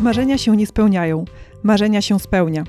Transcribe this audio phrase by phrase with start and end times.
[0.00, 1.24] Marzenia się nie spełniają,
[1.62, 2.64] marzenia się spełnia.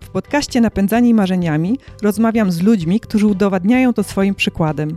[0.00, 4.96] W podcaście Napędzani Marzeniami rozmawiam z ludźmi, którzy udowadniają to swoim przykładem.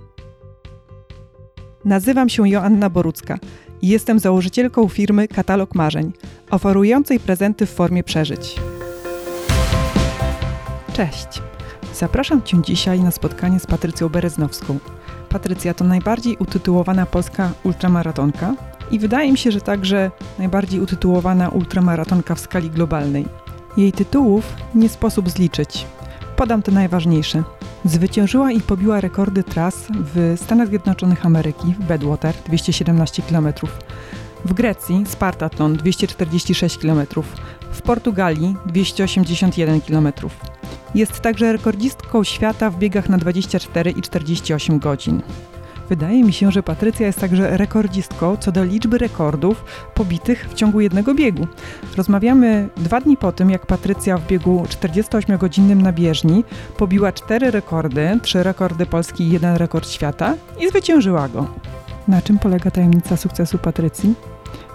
[1.85, 3.37] Nazywam się Joanna Borucka
[3.81, 6.13] i jestem założycielką firmy Katalog Marzeń,
[6.49, 8.55] oferującej prezenty w formie przeżyć.
[10.93, 11.41] Cześć!
[11.93, 14.79] Zapraszam Cię dzisiaj na spotkanie z Patrycją Bereznowską.
[15.29, 18.55] Patrycja to najbardziej utytułowana polska ultramaratonka
[18.91, 23.25] i wydaje mi się, że także najbardziej utytułowana ultramaratonka w skali globalnej.
[23.77, 25.85] Jej tytułów nie sposób zliczyć.
[26.35, 27.43] Podam te najważniejsze.
[27.85, 33.53] Zwyciężyła i pobiła rekordy tras w Stanach Zjednoczonych Ameryki w Badwater 217 km,
[34.45, 37.05] w Grecji Spartatlon 246 km,
[37.71, 40.11] w Portugalii 281 km.
[40.95, 45.21] Jest także rekordzistką świata w biegach na 24 i 48 godzin.
[45.89, 50.81] Wydaje mi się, że Patrycja jest także rekordzistką co do liczby rekordów pobitych w ciągu
[50.81, 51.47] jednego biegu.
[51.97, 56.43] Rozmawiamy dwa dni po tym, jak Patrycja w biegu 48-godzinnym na bieżni
[56.77, 61.47] pobiła cztery rekordy, trzy rekordy Polski i jeden rekord świata i zwyciężyła go.
[62.07, 64.15] Na czym polega tajemnica sukcesu Patrycji?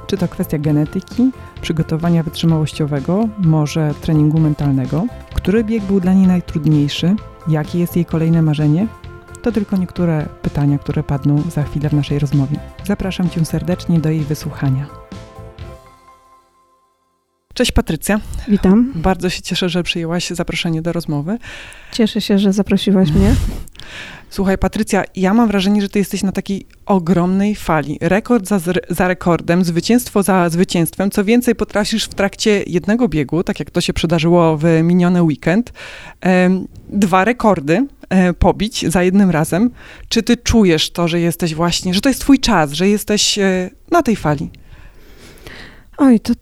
[0.06, 1.30] Czy to kwestia genetyki,
[1.62, 5.06] przygotowania wytrzymałościowego, może treningu mentalnego?
[5.34, 7.16] Który bieg był dla niej najtrudniejszy?
[7.48, 8.86] Jakie jest jej kolejne marzenie?
[9.42, 12.56] To tylko niektóre pytania, które padną za chwilę w naszej rozmowie.
[12.84, 14.86] Zapraszam Cię serdecznie do jej wysłuchania.
[17.54, 18.20] Cześć Patrycja.
[18.48, 18.92] Witam.
[18.94, 21.38] Bardzo się cieszę, że przyjęłaś zaproszenie do rozmowy.
[21.92, 23.34] Cieszę się, że zaprosiłaś mnie.
[24.30, 27.98] Słuchaj, Patrycja, ja mam wrażenie, że ty jesteś na takiej ogromnej fali.
[28.00, 31.10] Rekord za, za rekordem, zwycięstwo za zwycięstwem.
[31.10, 35.72] Co więcej, potrafisz w trakcie jednego biegu, tak jak to się przydarzyło w miniony weekend,
[36.88, 39.70] dwa rekordy e, pobić za jednym razem.
[40.08, 43.70] Czy ty czujesz to, że jesteś właśnie, że to jest twój czas, że jesteś e,
[43.90, 44.50] na tej fali?
[45.98, 46.32] Oj, to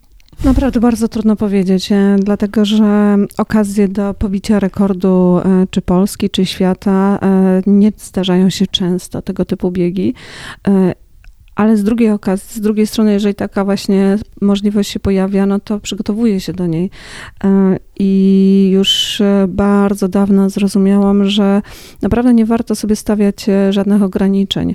[0.45, 6.47] Naprawdę bardzo trudno powiedzieć, e, dlatego że okazje do pobicia rekordu e, czy Polski, czy
[6.47, 10.15] świata e, nie zdarzają się często, tego typu biegi.
[11.55, 15.81] Ale z drugiej okazji, z drugiej strony, jeżeli taka właśnie możliwość się pojawia, no to
[15.81, 16.91] przygotowuję się do niej.
[17.99, 21.63] I już bardzo dawno zrozumiałam, że
[22.03, 24.75] naprawdę nie warto sobie stawiać żadnych ograniczeń.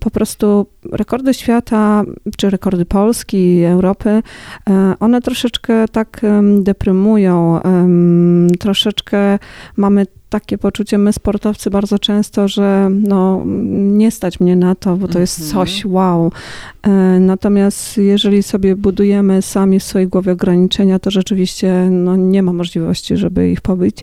[0.00, 2.04] Po prostu rekordy świata,
[2.36, 6.20] czy rekordy Polski, Europy, e, one troszeczkę tak
[6.62, 7.60] deprymują.
[8.58, 9.38] Troszeczkę
[9.76, 15.08] mamy takie poczucie, my sportowcy bardzo często, że no, nie stać mnie na to, bo
[15.08, 15.54] to jest mhm.
[15.54, 16.32] coś wow.
[16.82, 16.90] E,
[17.20, 23.16] natomiast jeżeli sobie budujemy sami w swojej głowie ograniczenia, to rzeczywiście no, nie ma możliwości,
[23.16, 23.96] żeby ich pobyć.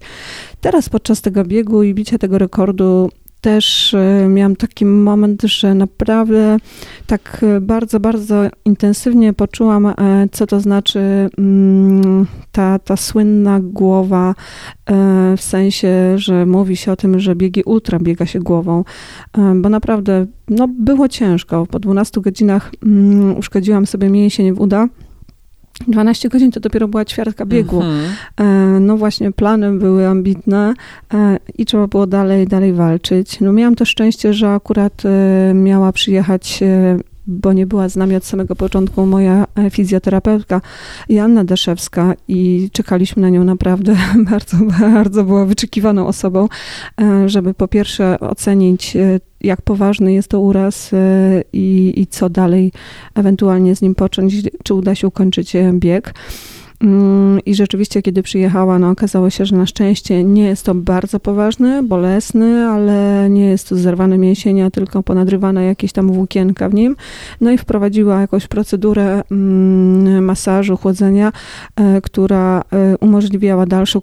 [0.62, 3.10] Teraz podczas tego biegu i bicia tego rekordu
[3.42, 6.58] też e, miałam taki moment, że naprawdę
[7.08, 9.94] tak e, bardzo, bardzo intensywnie poczułam, e,
[10.32, 14.36] co to znaczy mm, ta, ta słynna głowa,
[15.38, 18.84] w sensie, że mówi się o tym, że biegi ultra biega się głową,
[19.56, 21.66] bo naprawdę no, było ciężko.
[21.66, 24.88] Po 12 godzinach mm, uszkodziłam sobie mięsień w uda
[25.88, 27.82] 12 godzin to dopiero była ćwiartka biegu.
[27.82, 28.86] Mhm.
[28.86, 30.74] No właśnie, plany były ambitne
[31.14, 33.40] e, i trzeba było dalej, dalej walczyć.
[33.42, 38.16] No miałam to szczęście, że akurat e, miała przyjechać e, bo nie była z nami
[38.16, 40.62] od samego początku moja fizjoterapeutka
[41.10, 43.96] Janna Deszewska i czekaliśmy na nią naprawdę
[44.32, 46.48] bardzo, bardzo była wyczekiwaną osobą,
[47.26, 48.98] żeby po pierwsze ocenić
[49.42, 50.98] jak poważny jest to uraz e,
[51.54, 52.72] i, i co dalej
[53.16, 54.34] ewentualnie z nim począć,
[54.64, 56.14] czy uda się ukończyć e, bieg.
[56.82, 61.20] Mm, I rzeczywiście, kiedy przyjechała, no okazało się, że na szczęście nie jest to bardzo
[61.20, 66.96] poważny, bolesny, ale nie jest to zerwane mięsienia, tylko ponadrywane jakieś tam włókienka w nim.
[67.42, 71.32] No i wprowadziła jakąś procedurę mm, masażu, chłodzenia,
[71.76, 74.02] e, która e, umożliwiała dalszą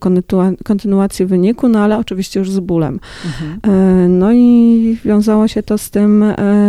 [0.65, 3.01] kontynuację wyniku, no ale oczywiście już z bólem.
[3.25, 3.61] Mhm.
[3.63, 6.25] E, no i wiązało się to z tym,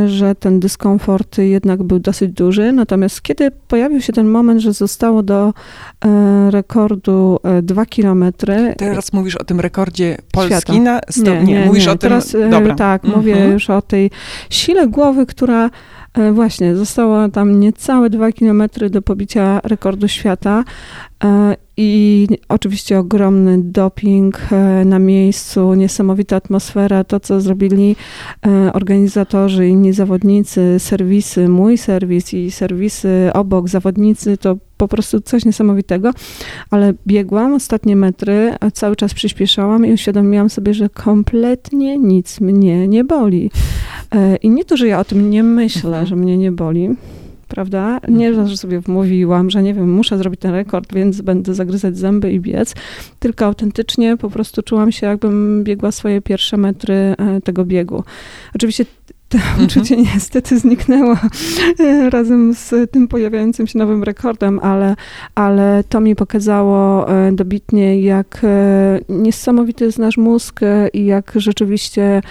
[0.06, 5.24] że ten dyskomfort jednak był dosyć duży, natomiast kiedy pojawił się ten moment, że zostało
[5.24, 5.53] do
[6.49, 8.75] rekordu 2 e, kilometry.
[8.78, 11.22] Teraz mówisz o tym rekordzie Polski na sto...
[11.22, 11.91] nie, nie, nie, mówisz nie.
[11.91, 12.09] o tym.
[12.09, 12.75] Teraz, e, Dobra.
[12.75, 13.19] Tak, mhm.
[13.19, 14.11] mówię już o tej
[14.49, 15.69] sile głowy, która
[16.34, 20.64] właśnie została tam niecałe 2 kilometry do pobicia rekordu świata.
[21.78, 27.96] I oczywiście ogromny doping e, na miejscu, niesamowita atmosfera, to co zrobili
[28.46, 35.46] e, organizatorzy, inni zawodnicy, serwisy, mój serwis i serwisy obok, zawodnicy, to po prostu coś
[35.46, 36.12] niesamowitego,
[36.72, 43.03] ale biegłam ostatnie metry, cały czas przyspieszałam i uświadomiłam sobie, że kompletnie nic mnie nie
[43.03, 43.52] boli.
[44.11, 46.05] E, I nie to, że ja o tym nie myślę, mhm.
[46.05, 46.90] że mnie nie boli,
[47.47, 47.99] prawda?
[48.07, 48.47] Nie, Mhm.
[48.47, 52.40] że sobie wmówiłam, że nie wiem, muszę zrobić ten rekord, więc będę zagryzać zęby i
[52.40, 52.75] biec,
[53.19, 58.03] tylko autentycznie po prostu czułam się, jakbym biegła swoje pierwsze metry e, tego biegu.
[58.55, 58.85] Oczywiście
[59.30, 59.66] to Mhm.
[59.66, 61.16] uczucie niestety zniknęło
[61.80, 64.96] e, razem z tym pojawiającym się nowym rekordem, ale,
[65.36, 70.60] ale to mi pokazało e, dobitnie, jak e, niesamowity jest nasz mózg
[70.94, 72.22] i jak rzeczywiście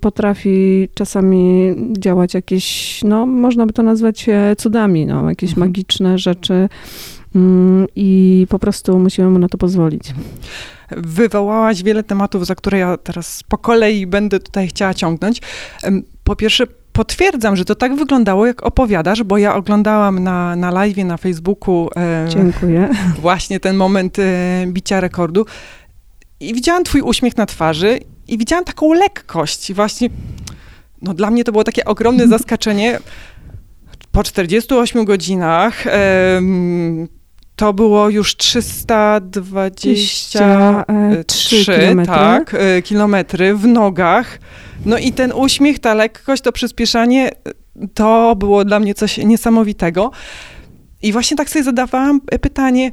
[0.00, 4.26] potrafi czasami działać jakieś, no można by to nazwać
[4.58, 5.68] cudami, no, jakieś Mhm.
[5.68, 6.68] magiczne rzeczy
[7.34, 10.14] mm, i po prostu musimy mu na to pozwolić.
[10.96, 15.40] Wywołałaś wiele tematów, za które ja teraz po kolei będę tutaj chciała ciągnąć.
[16.24, 20.96] Po pierwsze, potwierdzam, że to tak wyglądało, jak opowiadasz, bo ja oglądałam na, na live
[20.96, 22.88] na Facebooku e, Dziękuję.
[23.18, 25.46] właśnie ten moment e, bicia rekordu
[26.40, 29.70] i widziałam twój uśmiech na twarzy i widziałam taką lekkość.
[29.70, 30.08] I właśnie,
[31.02, 32.98] no dla mnie to było takie ogromne zaskoczenie.
[34.12, 35.84] Po 48 godzinach
[37.60, 39.96] to było już 323
[41.26, 42.14] 3 kilometry.
[42.14, 44.38] tak, e, kilometry w nogach.
[44.86, 47.34] No i ten uśmiech, ta lekkość, to przyspieszanie, e,
[47.94, 50.10] to było dla mnie coś niesamowitego.
[51.02, 52.90] I właśnie tak sobie zadawałam pytanie,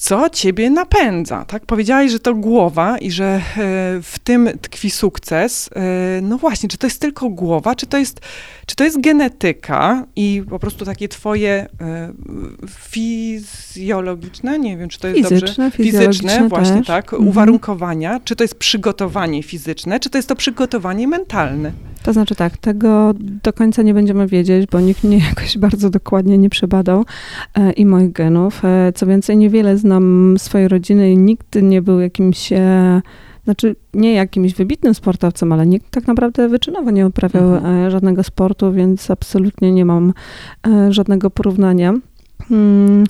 [0.00, 1.66] co ciebie napędza, tak?
[1.66, 3.40] Powiedziałaś, że to głowa i że e,
[4.02, 5.70] w tym tkwi sukces.
[5.76, 5.80] E,
[6.22, 8.20] no właśnie, czy to jest tylko głowa, czy to jest,
[8.66, 12.12] czy to jest genetyka i po prostu takie twoje e,
[12.68, 16.86] fizjologiczne, nie wiem, czy to jest dobrze, Fizyczne, fizyczne, fizjologiczne właśnie też.
[16.86, 17.28] tak, Mhm.
[17.28, 21.72] uwarunkowania, czy to jest przygotowanie fizyczne, czy to jest to przygotowanie mentalne?
[22.02, 26.38] To znaczy tak, tego do końca nie będziemy wiedzieć, bo nikt mnie jakoś bardzo dokładnie
[26.38, 27.04] nie przebadał
[27.54, 28.64] e, i moich genów.
[28.64, 33.02] E, co więcej, niewiele znam swojej rodziny i nikt nie był jakimś, e,
[33.44, 37.76] znaczy nie jakimś wybitnym sportowcem, ale nikt tak naprawdę wyczynowo nie uprawiał Mhm.
[37.86, 40.12] e, żadnego sportu, więc absolutnie nie mam
[40.66, 41.94] e, żadnego porównania.
[42.48, 43.04] Hmm.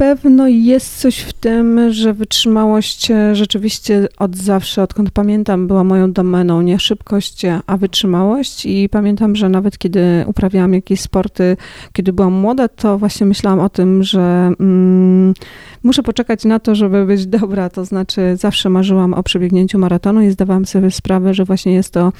[0.00, 6.12] Pewno jest coś w tym, że wytrzymałość e, rzeczywiście od zawsze, odkąd pamiętam, była moją
[6.12, 6.62] domeną.
[6.62, 8.66] Nie szybkość, e, a wytrzymałość.
[8.66, 11.56] I pamiętam, że nawet kiedy uprawiałam jakieś sporty,
[11.92, 15.34] kiedy byłam młoda, to właśnie myślałam o tym, że mm,
[15.82, 17.70] muszę poczekać na to, żeby być dobra.
[17.70, 22.12] To znaczy, zawsze marzyłam o przebiegnięciu maratonu i zdawałam sobie sprawę, że właśnie jest to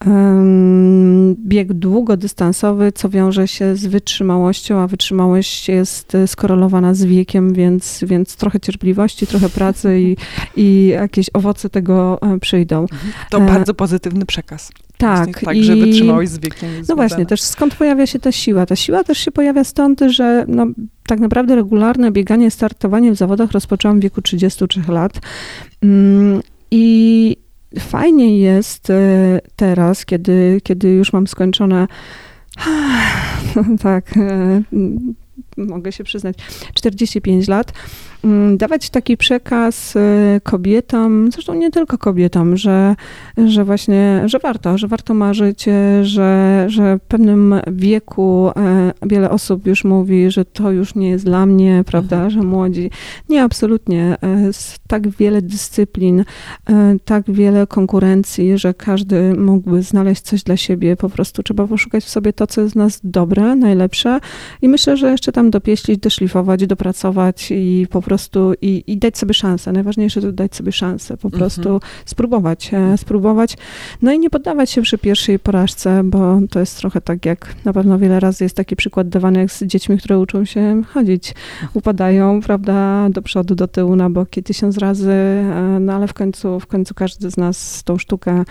[0.00, 7.52] em, bieg długodystansowy, co wiąże się z wytrzymałością, a wytrzymałość jest e, skorelowana z wiekiem,
[7.52, 10.16] więc, więc trochę cierpliwości, trochę pracy i,
[10.56, 12.86] i jakieś owoce tego e, przyjdą.
[13.30, 14.70] To E, bardzo pozytywny przekaz.
[14.98, 18.66] Tak, tak, że wytrzymałość z wiekiem no właśnie, też skąd pojawia się ta siła?
[18.66, 20.66] Ta siła też się pojawia stąd, że no,
[21.06, 25.12] tak naprawdę regularne bieganie, startowanie w zawodach rozpoczęłam w wieku 33 lat.
[25.82, 26.40] Mm,
[26.70, 27.36] I
[27.78, 31.88] fajnie jest e, teraz, kiedy, kiedy już mam skończone
[33.82, 34.62] tak, e,
[35.56, 36.36] mogę się przyznać,
[36.74, 37.72] 45 lat,
[38.56, 42.94] dawać taki przekaz e, kobietom, zresztą nie tylko kobietom, że,
[43.46, 49.30] że właśnie, że warto, że warto marzyć, e, że, że w pewnym wieku e, wiele
[49.30, 52.30] osób już mówi, że to już nie jest dla mnie, prawda, Mhm.
[52.30, 52.90] że młodzi.
[53.28, 54.16] Nie, absolutnie.
[54.46, 56.24] Jest tak wiele dyscyplin,
[57.04, 60.96] tak wiele konkurencji, że każdy mógłby znaleźć coś dla siebie.
[60.96, 64.20] Po prostu trzeba poszukać w sobie to, co jest w nas dobre, najlepsze
[64.62, 68.07] i myślę, że jeszcze tam dopieścić, doszlifować, dopracować i po prostu
[68.62, 69.72] i, i dać sobie szansę.
[69.72, 71.38] Najważniejsze to dać sobie szansę, po Mhm.
[71.38, 73.56] prostu spróbować, e, spróbować.
[74.02, 77.72] No i nie poddawać się przy pierwszej porażce, bo to jest trochę tak jak na
[77.72, 81.34] pewno wiele razy jest taki przykład dawany jak z dziećmi, które uczą się chodzić.
[81.74, 86.60] Upadają, prawda, do przodu, do tyłu, na boki tysiąc razy, e, no ale w końcu,
[86.60, 88.44] w końcu każdy z nas tą sztukę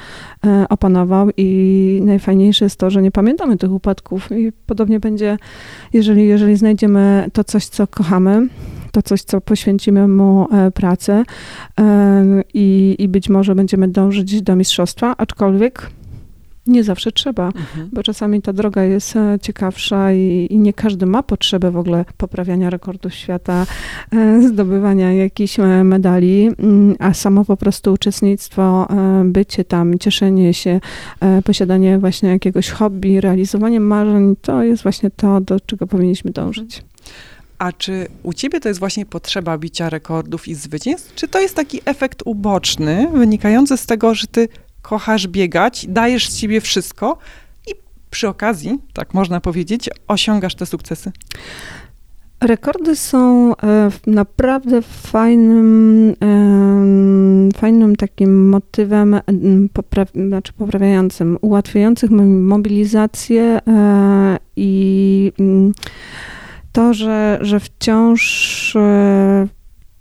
[0.45, 5.37] e, opanował i najfajniejsze jest to, że nie pamiętamy tych upadków i podobnie będzie,
[5.93, 8.47] jeżeli, jeżeli znajdziemy to coś, co kochamy,
[8.91, 11.23] to coś, co poświęcimy mu e, pracę
[11.79, 15.89] e, i, i być może będziemy dążyć do mistrzostwa, aczkolwiek
[16.67, 17.89] nie zawsze trzeba, Mhm.
[17.93, 22.05] bo czasami ta droga jest e, ciekawsza i, i nie każdy ma potrzebę w ogóle
[22.17, 23.65] poprawiania rekordów świata,
[24.47, 28.87] zdobywania jakichś medali, mm, a samo po prostu uczestnictwo,
[29.25, 30.79] bycie tam, cieszenie się,
[31.45, 36.83] posiadanie właśnie jakiegoś hobby, realizowanie marzeń, to jest właśnie to, do czego powinniśmy dążyć.
[37.57, 41.15] A czy u ciebie to jest właśnie potrzeba bicia rekordów i zwycięstw?
[41.15, 44.47] Czy to jest taki efekt uboczny, wynikający z tego, że ty
[44.81, 47.17] kochasz biegać, dajesz z siebie wszystko
[47.67, 47.71] i
[48.09, 51.11] przy okazji, tak można powiedzieć, osiągasz te sukcesy?
[52.41, 56.15] Rekordy są e, naprawdę fajnym,
[57.55, 59.19] fajnym takim motywem
[59.73, 65.73] popraw, znaczy poprawiającym, ułatwiającym mobilizację e, i mm,
[66.77, 69.47] to, że, że wciąż e,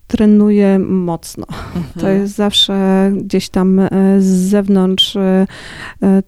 [0.06, 1.46] trenuję mocno.
[1.48, 1.84] Mhm.
[2.00, 5.46] To jest zawsze gdzieś tam e, z zewnątrz e,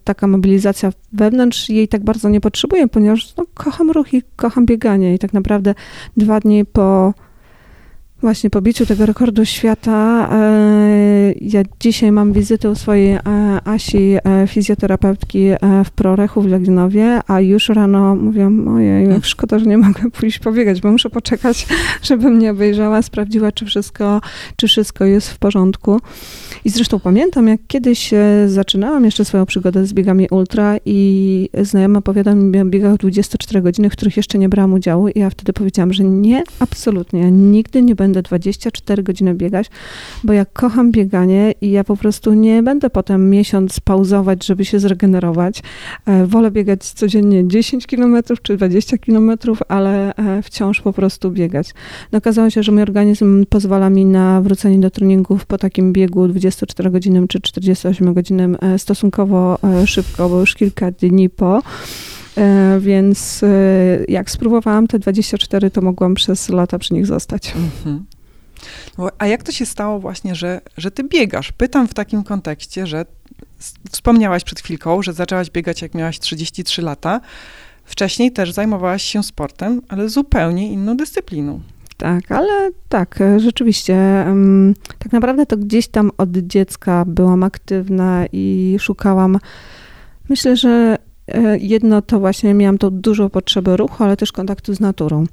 [0.04, 5.14] taka mobilizacja wewnątrz jej tak bardzo nie potrzebuję, ponieważ no, kocham ruch i kocham bieganie
[5.14, 5.74] i tak naprawdę
[6.16, 7.14] dwa dni po
[8.20, 13.20] Właśnie po biciu tego rekordu świata, e, ja dzisiaj mam wizytę u swojej e,
[13.64, 15.48] Asi, e, fizjoterapeutki
[15.84, 19.22] w Prorechu w Legionowie, a już rano mówię, ojej, mm.
[19.22, 21.66] szkoda, że nie mogę pójść pobiegać, bo muszę poczekać,
[22.02, 24.20] żeby mnie obejrzała, sprawdziła, czy wszystko,
[24.56, 26.00] czy wszystko jest w porządku.
[26.64, 28.10] I zresztą pamiętam, jak kiedyś
[28.46, 33.90] zaczynałam jeszcze swoją przygodę z biegami ultra i znajoma opowiadał mi o biegach 24 godziny,
[33.90, 37.94] w których jeszcze nie brałam udziału i ja wtedy powiedziałam, że nie, absolutnie, nigdy nie
[37.94, 39.66] będę będę 24 godziny biegać,
[40.24, 44.78] bo ja kocham bieganie i ja po prostu nie będę potem miesiąc pauzować, żeby się
[44.78, 45.62] zregenerować.
[46.06, 49.32] E, wolę biegać codziennie 10 km czy 20 km,
[49.68, 51.74] ale e, wciąż po prostu biegać.
[52.12, 56.28] No, okazało się, że mój organizm pozwala mi na wrócenie do treningów po takim biegu
[56.28, 61.62] 24 godzinem czy 48 godzinem e, stosunkowo szybko, bo już kilka dni po.
[62.38, 63.48] E, więc e,
[64.08, 67.52] jak spróbowałam te 24, to mogłam przez lata przy nich zostać.
[67.56, 68.04] Mhm.
[68.98, 71.52] No, a jak to się stało właśnie, że, że ty biegasz?
[71.52, 73.06] Pytam w takim kontekście, że
[73.90, 77.20] wspomniałaś przed chwilką, że zaczęłaś biegać jak miałaś 33 lata.
[77.84, 81.60] Wcześniej też zajmowałaś się sportem, ale zupełnie inną dyscypliną.
[81.96, 84.26] Tak, ale tak, e, rzeczywiście.
[84.98, 89.38] Tak naprawdę to gdzieś tam od dziecka byłam aktywna i szukałam.
[90.28, 90.98] Myślę, że
[91.60, 95.24] jedno to właśnie miałam tą dużą potrzebę ruchu, ale też kontaktu z naturą.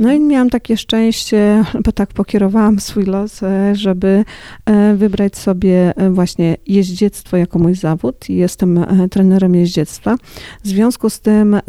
[0.00, 4.24] No i miałam takie szczęście, bo tak pokierowałam swój los, e, żeby
[4.66, 8.28] e, wybrać sobie właśnie jeździectwo jako mój zawód.
[8.28, 10.16] Jestem trenerem jeździectwa.
[10.64, 11.60] W związku z tym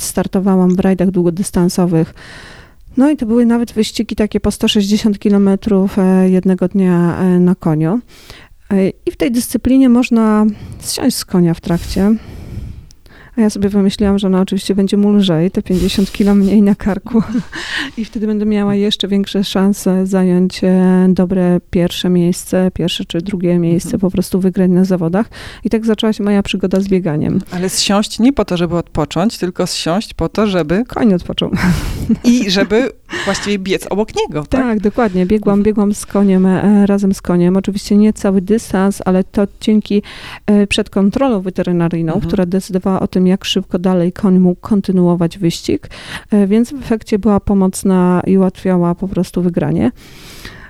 [0.00, 2.14] startowałam w rajdach długodystansowych.
[2.96, 5.48] No i to były nawet wyścigi takie po 160 km
[6.26, 8.00] jednego dnia na koniu.
[9.06, 10.46] I w tej dyscyplinie można
[10.80, 12.14] zsiąść z konia w trakcie,
[13.36, 16.74] a ja sobie wymyśliłam, że ona oczywiście będzie mu lżej, te 50 kilo mniej na
[16.74, 17.22] karku
[17.98, 23.58] i wtedy będę miała jeszcze większe szanse zająć e, dobre pierwsze miejsce, pierwsze czy drugie
[23.58, 24.00] miejsce, mhm.
[24.00, 25.26] po prostu wygrać na zawodach.
[25.64, 27.40] I tak zaczęła się moja przygoda z bieganiem.
[27.50, 30.84] Ale zsiąść nie po to, żeby odpocząć, tylko zsiąść po to, żeby...
[30.84, 31.50] Koń odpoczął.
[32.24, 32.90] I żeby
[33.24, 34.60] właściwie biec obok niego, tak?
[34.60, 35.26] Tak, dokładnie.
[35.26, 37.56] Biegłam, biegłam z koniem, e, razem z koniem.
[37.56, 40.02] Oczywiście nie cały dystans, ale to dzięki
[40.46, 42.28] e, przed kontrolą weterynaryjną, mhm.
[42.28, 45.90] która decydowała o tym, jak szybko dalej koń mógł kontynuować wyścig,
[46.30, 49.90] e, więc w efekcie była pomocna i ułatwiała po prostu wygranie.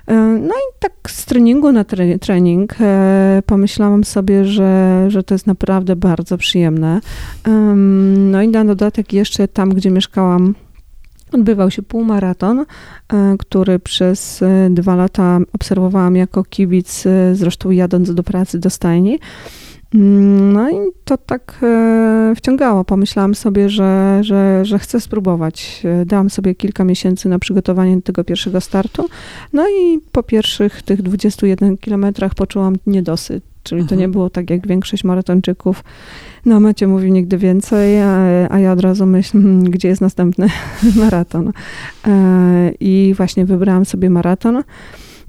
[0.06, 1.84] E, no i tak z treningu na
[2.20, 7.00] trening e, pomyślałam sobie, że, że to jest naprawdę bardzo przyjemne.
[8.16, 10.54] No i na dodatek jeszcze tam, gdzie mieszkałam,
[11.32, 12.64] odbywał się półmaraton,
[13.38, 19.18] który przez dwa lata obserwowałam jako kibic, zresztą jadąc do pracy do stajni.
[19.94, 20.74] Mm, no i
[21.04, 22.84] to tak e, wciągało.
[22.84, 25.82] Pomyślałam sobie, że, że, że chcę spróbować.
[25.84, 29.08] E, dałam sobie kilka miesięcy na przygotowanie do tego pierwszego startu.
[29.52, 33.44] No i po pierwszych tych 21 kilometrach poczułam niedosyt.
[33.62, 34.12] Czyli to nie mhm.
[34.12, 35.84] było tak jak większość maratończyków.
[36.44, 38.18] No, Macie mówi nigdy więcej, a,
[38.50, 40.48] a ja od razu myślę, hmm, gdzie jest następny
[41.00, 41.52] maraton.
[42.06, 44.62] E, I właśnie wybrałam sobie maraton.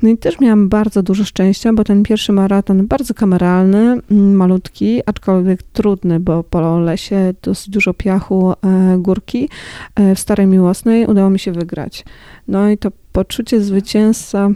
[0.02, 5.02] No i też miałam bardzo dużo szczęścia, bo ten pierwszy maraton bardzo kameralny, mm, malutki,
[5.06, 9.50] aczkolwiek trudny, bo po lesie dosyć dużo piachu, e, górki
[9.96, 12.06] e, w Starej Miłosnej udało mi się wygrać.
[12.48, 14.50] No i to poczucie zwycięzca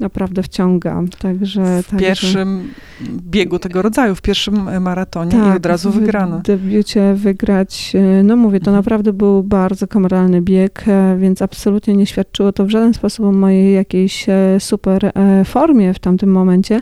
[0.00, 1.02] naprawdę wciąga.
[1.18, 2.06] Także, w także...
[2.06, 2.70] pierwszym
[3.02, 6.38] biegu tego rodzaju, w pierwszym e, maratonie tak, i od razu wygrano.
[6.38, 8.76] W debiucie wygrać, e, no mówię, to mhm.
[8.76, 13.32] naprawdę był bardzo kameralny bieg, e, więc absolutnie nie świadczyło to w żaden sposób o
[13.32, 14.26] mojej jakiejś
[14.58, 15.12] super
[15.44, 16.80] formie w tamtym momencie,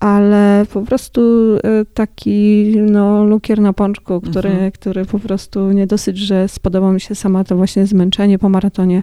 [0.00, 1.20] ale po prostu
[1.94, 4.72] taki no, lukier na pączku, który, mhm.
[4.72, 9.02] który po prostu nie dosyć, że spodobał mi się sama to właśnie zmęczenie po maratonie,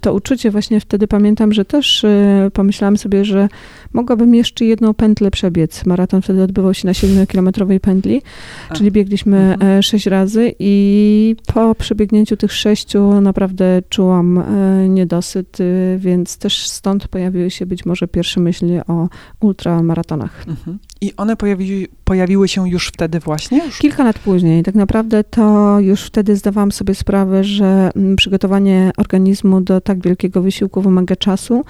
[0.00, 2.06] to uczucie właśnie wtedy pamiętam, że też
[2.52, 3.48] pomyślałam sobie, że
[3.92, 5.86] mogłabym jeszcze jedną pętlę przebiec.
[5.86, 8.22] Maraton wtedy odbywał się na 7-kilometrowej pętli,
[8.68, 8.74] A.
[8.74, 9.82] czyli biegliśmy mhm.
[9.82, 14.42] 6 razy i po przebiegnięciu tych sześciu naprawdę czułam
[14.88, 15.58] niedosyt,
[15.98, 19.08] więc też stąd pojawiły się być może pierwsze myśli o
[19.40, 20.44] ultramaratonach.
[20.48, 20.78] Mhm.
[21.00, 23.64] I one pojawi, pojawiły się już wtedy właśnie?
[23.64, 23.78] Już?
[23.78, 24.62] Kilka lat później.
[24.62, 30.42] Tak naprawdę to już wtedy zdawałam sobie sprawę, że mm, przygotowanie organizmu do tak wielkiego
[30.42, 31.64] wysiłku wymaga czasu.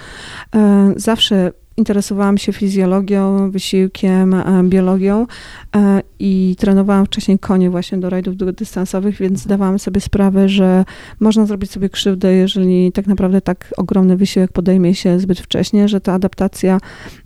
[0.54, 5.26] E, zawsze interesowałam się fizjologią, wysiłkiem, e, biologią
[5.76, 10.84] e, i trenowałam wcześniej konie właśnie do rajdów długodystansowych, więc zdawałam sobie sprawę, że
[11.20, 16.00] można zrobić sobie krzywdę, jeżeli tak naprawdę tak ogromny wysiłek podejmie się zbyt wcześnie, że
[16.00, 16.78] ta adaptacja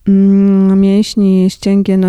[0.08, 2.06] mm, mięśni, ścięgien,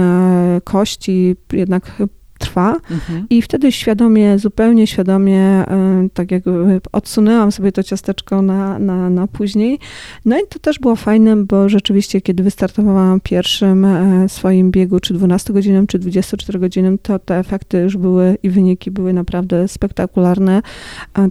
[0.63, 1.91] kości jednak
[2.39, 3.25] trwa mhm.
[3.29, 9.27] i wtedy świadomie, zupełnie świadomie, e, tak jakby odsunęłam sobie to ciasteczko na, na, na
[9.27, 9.79] później.
[10.25, 15.13] No i to też było fajne, bo rzeczywiście, kiedy wystartowałam pierwszym e, swoim biegu, czy
[15.13, 20.61] 12 godzinom, czy 24 godzinom, to te efekty już były i wyniki były naprawdę spektakularne,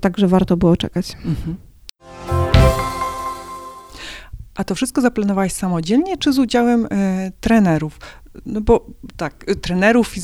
[0.01, 1.17] także warto było czekać.
[1.25, 1.57] Mhm.
[4.59, 7.99] A to wszystko zaplanowałaś samodzielnie, czy z udziałem e, trenerów?
[8.47, 10.15] No bo tak, trenerów,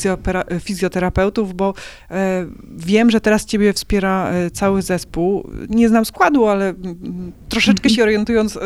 [0.60, 1.74] fizjoterapeutów, bo
[2.10, 5.50] e, wiem, że teraz ciebie wspiera e, cały zespół.
[5.68, 8.60] Nie znam składu, ale m, troszeczkę się orientując, e,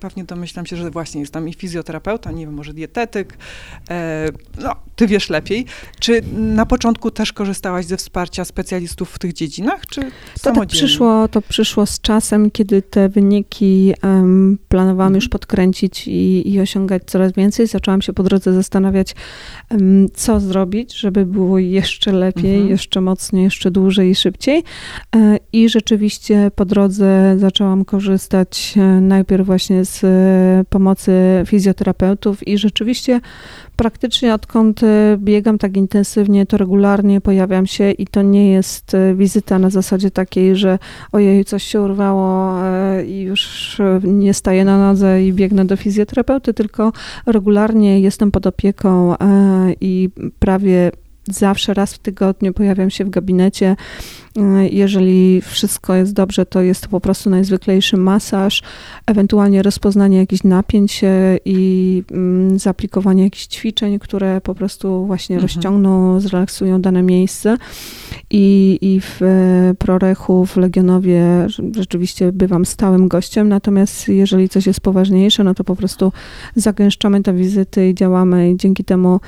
[0.00, 3.36] pewnie domyślam się, że właśnie jest tam i fizjoterapeuta, nie wiem, może dietetyk.
[3.90, 4.28] E,
[4.62, 5.66] no, ty wiesz lepiej.
[5.98, 10.00] Czy na początku też korzystałaś ze wsparcia specjalistów w tych dziedzinach, czy
[10.42, 15.14] to tak przyszło, to przyszło z czasem, kiedy te wyniki um, planowałam mhm.
[15.14, 17.66] już podkręcić i, i osiągać coraz więcej.
[17.66, 19.14] Zaczęłam się po drodze zastanawiać, zastanawiać,
[20.14, 22.70] co zrobić, żeby było jeszcze lepiej, mhm.
[22.70, 24.64] jeszcze mocniej, jeszcze dłużej i szybciej.
[25.16, 31.12] E, I rzeczywiście po drodze zaczęłam korzystać e, najpierw właśnie z e, pomocy
[31.46, 33.20] fizjoterapeutów i rzeczywiście
[33.76, 34.80] praktycznie odkąd
[35.16, 40.56] biegam tak intensywnie, to regularnie pojawiam się i to nie jest wizyta na zasadzie takiej,
[40.56, 40.78] że
[41.12, 42.54] ojej, coś się urwało
[43.06, 46.92] i już nie staję na nodze i biegnę do fizjoterapeuty, tylko
[47.26, 48.81] regularnie jestem pod opieką
[49.80, 50.90] i prawie
[51.30, 53.76] zawsze raz w tygodniu pojawiam się w gabinecie
[54.31, 54.31] E,
[54.70, 58.62] jeżeli wszystko jest dobrze, to jest to po prostu najzwyklejszy masaż,
[59.06, 65.48] ewentualnie rozpoznanie jakichś napięć e, i mm, zaaplikowanie jakichś ćwiczeń, które po prostu właśnie mhm.
[65.48, 67.56] rozciągną, zrelaksują dane miejsce.
[68.30, 71.46] I, I w e, Prorechu, w Legionowie
[71.76, 76.12] rzeczywiście bywam stałym gościem, natomiast jeżeli coś jest poważniejsze, no to po prostu
[76.56, 79.20] zagęszczamy te wizyty i działamy i dzięki temu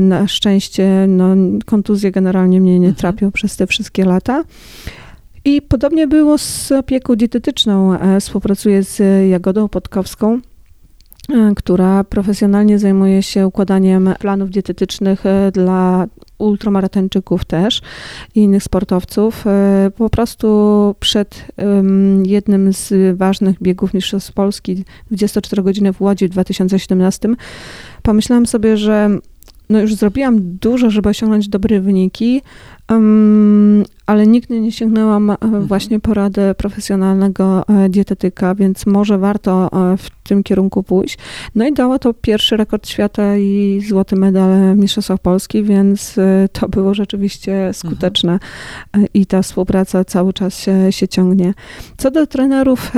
[0.00, 1.34] na szczęście no,
[1.66, 2.94] kontuzje generalnie mnie nie mhm.
[2.94, 4.31] trapią przez te wszystkie lata.
[5.44, 7.98] I podobnie było z opieką dietetyczną.
[7.98, 10.40] E, współpracuję z Jagodą Podkowską,
[11.30, 16.06] e, która profesjonalnie zajmuje się układaniem planów dietetycznych e, dla
[16.38, 17.82] ultramaratończyków też
[18.34, 19.44] i innych sportowców.
[19.96, 21.46] Po prostu przed
[22.24, 27.28] jednym z ważnych biegów Mistrzostw Polski 24 godziny w Łodzi w 2017
[28.02, 29.18] pomyślałam sobie, że
[29.72, 32.42] no już zrobiłam dużo, żeby osiągnąć dobre wyniki,
[32.90, 35.66] um, ale nigdy nie sięgnęłam e, mhm.
[35.66, 41.18] właśnie porady profesjonalnego e, dietetyka, więc może warto e, w tym kierunku pójść.
[41.54, 46.16] No i dało to pierwszy rekord świata i złoty medal Mistrzostwach Polski, więc
[46.52, 47.74] to było rzeczywiście mhm.
[47.74, 49.06] skuteczne mhm.
[49.14, 51.54] i ta współpraca cały czas się, się ciągnie.
[51.96, 52.92] Co do trenerów,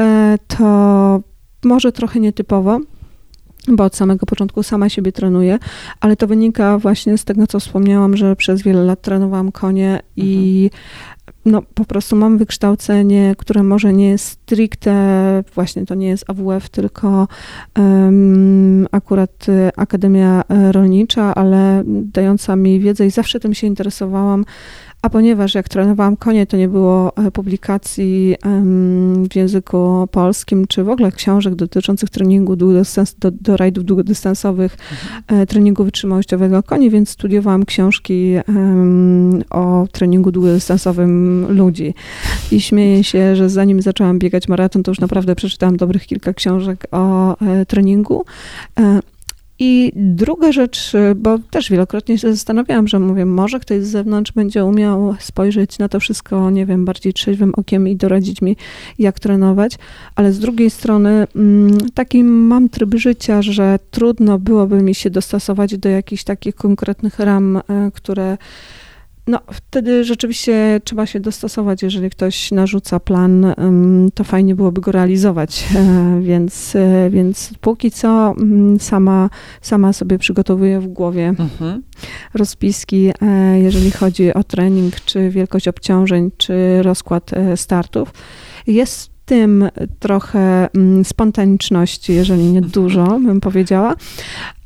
[0.47, 1.21] to
[1.65, 2.81] może trochę nietypowo,
[3.69, 5.59] bo od samego początku sama siebie trenuję,
[6.01, 10.03] ale to wynika właśnie z tego, co wspomniałam, że przez wiele lat trenowałam konie mhm.
[10.17, 10.71] i
[11.45, 16.69] no, po prostu mam wykształcenie, które może nie jest stricte, właśnie to nie jest AWF,
[16.69, 17.29] tylko
[17.79, 24.45] um, akurat y, Akademia Rolnicza, ale dająca mi wiedzę i zawsze tym się interesowałam,
[25.05, 28.37] a ponieważ jak trenowałam konie, to nie było e, publikacji
[29.31, 34.77] w języku polskim, czy w ogóle książek dotyczących treningu długodystans, do, do rajdów długodystansowych,
[35.29, 35.47] mhm.
[35.47, 38.35] treningu wytrzymałościowego koni, więc studiowałam książki
[39.51, 41.95] o treningu długodystansowym ludzi.
[42.53, 46.87] I śmieję się, że zanim zaczęłam biegać maraton, to już naprawdę przeczytałam dobrych kilka książek
[46.91, 48.25] o e, treningu.
[49.59, 54.65] I druga rzecz, bo też wielokrotnie się zastanawiałam, że mówię, może ktoś z zewnątrz będzie
[54.65, 58.57] umiał spojrzeć na to wszystko, nie wiem, bardziej trzeźwym okiem i doradzić mi,
[58.99, 59.79] jak trenować,
[60.17, 65.79] ale z drugiej strony mm, taki mam tryb życia, że trudno byłoby mi się dostosować
[65.79, 67.63] do jakichś takich konkretnych ram, e,
[67.95, 68.37] które
[69.27, 71.83] no, wtedy rzeczywiście trzeba się dostosować.
[71.83, 73.55] Jeżeli ktoś narzuca plan,
[74.15, 75.65] to fajnie byłoby go realizować.
[75.85, 81.83] E, więc, e, więc póki co mm, sama, sama sobie przygotowuję w głowie mhm.
[82.35, 88.13] rozpiski, e, jeżeli chodzi o trening, czy wielkość obciążeń, czy rozkład startów.
[88.67, 93.95] Jest tym trochę mm, spontaniczności, jeżeli nie dużo, bym powiedziała,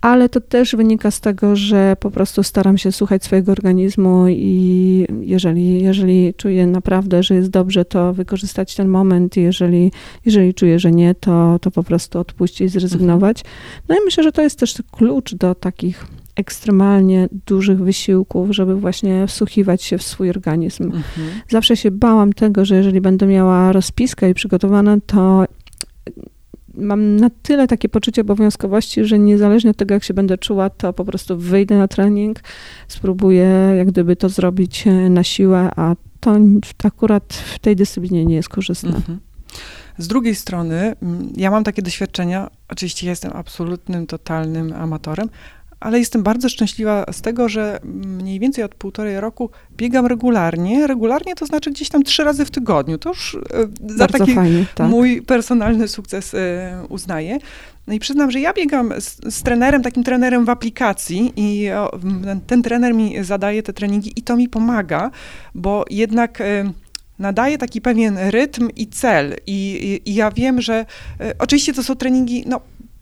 [0.00, 5.06] ale to też wynika z tego, że po prostu staram się słuchać swojego organizmu i
[5.20, 9.92] jeżeli, jeżeli czuję naprawdę, że jest dobrze, to wykorzystać ten moment, jeżeli,
[10.24, 13.44] jeżeli czuję, że nie, to, to po prostu odpuścić i zrezygnować.
[13.88, 16.06] No i myślę, że to jest też klucz do takich
[16.38, 20.84] ekstremalnie dużych wysiłków, żeby właśnie wsłuchiwać się w swój organizm.
[20.84, 21.28] Mhm.
[21.48, 25.44] Zawsze się bałam tego, że jeżeli będę miała rozpiskę i przygotowane, to
[26.74, 30.92] mam na tyle takie poczucie obowiązkowości, że niezależnie od tego, jak się będę czuła, to
[30.92, 32.40] po prostu wyjdę na trening,
[32.88, 36.36] spróbuję jak gdyby to zrobić e, na siłę, a to
[36.84, 38.96] akurat w tej dyscyplinie nie jest korzystne.
[38.96, 39.18] Mhm.
[39.98, 40.96] Z drugiej strony,
[41.36, 45.28] ja mam takie doświadczenia, oczywiście jestem absolutnym, totalnym amatorem,
[45.80, 50.86] ale jestem bardzo szczęśliwa z tego, że mniej więcej od półtorej roku biegam regularnie.
[50.86, 52.98] Regularnie to znaczy gdzieś tam trzy razy w tygodniu.
[52.98, 53.38] To już e,
[53.86, 54.90] za bardzo taki fajnie, tak.
[54.90, 56.38] mój personalny sukces e,
[56.88, 57.38] uznaję.
[57.86, 61.68] No i przyznam, że ja biegam z, z, trenerem, takim trenerem w aplikacji i
[62.24, 65.10] ten, ten trener mi zadaje te treningi i to mi pomaga,
[65.54, 66.72] bo jednak e,
[67.18, 69.36] nadaje taki pewien rytm i cel.
[69.46, 70.86] I, i, i ja wiem, że
[71.38, 72.60] oczywiście to są treningi, no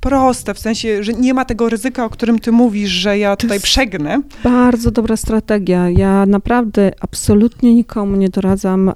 [0.09, 3.61] proste, w sensie, że nie ma tego ryzyka, o którym ty mówisz, że ja tutaj
[3.61, 4.23] przegnę.
[4.45, 5.91] Bardzo dobra strategia.
[5.91, 8.95] Ja naprawdę absolutnie nikomu nie doradzam e,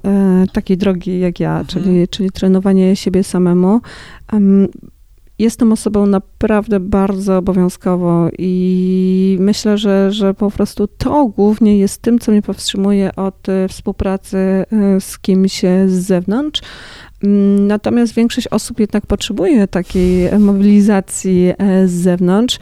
[0.53, 1.67] takiej drogi jak ja, mhm.
[1.67, 3.81] czyli, czyli trenowanie siebie samemu.
[4.33, 4.67] Um,
[5.41, 12.19] jestem osobą naprawdę bardzo obowiązkową i myślę, że, że po prostu to głównie jest tym,
[12.19, 14.65] co mnie powstrzymuje od e, współpracy e,
[15.01, 16.61] z kimś z zewnątrz,
[17.23, 22.59] Mm, natomiast większość osób jednak potrzebuje takiej mobilizacji e, z zewnątrz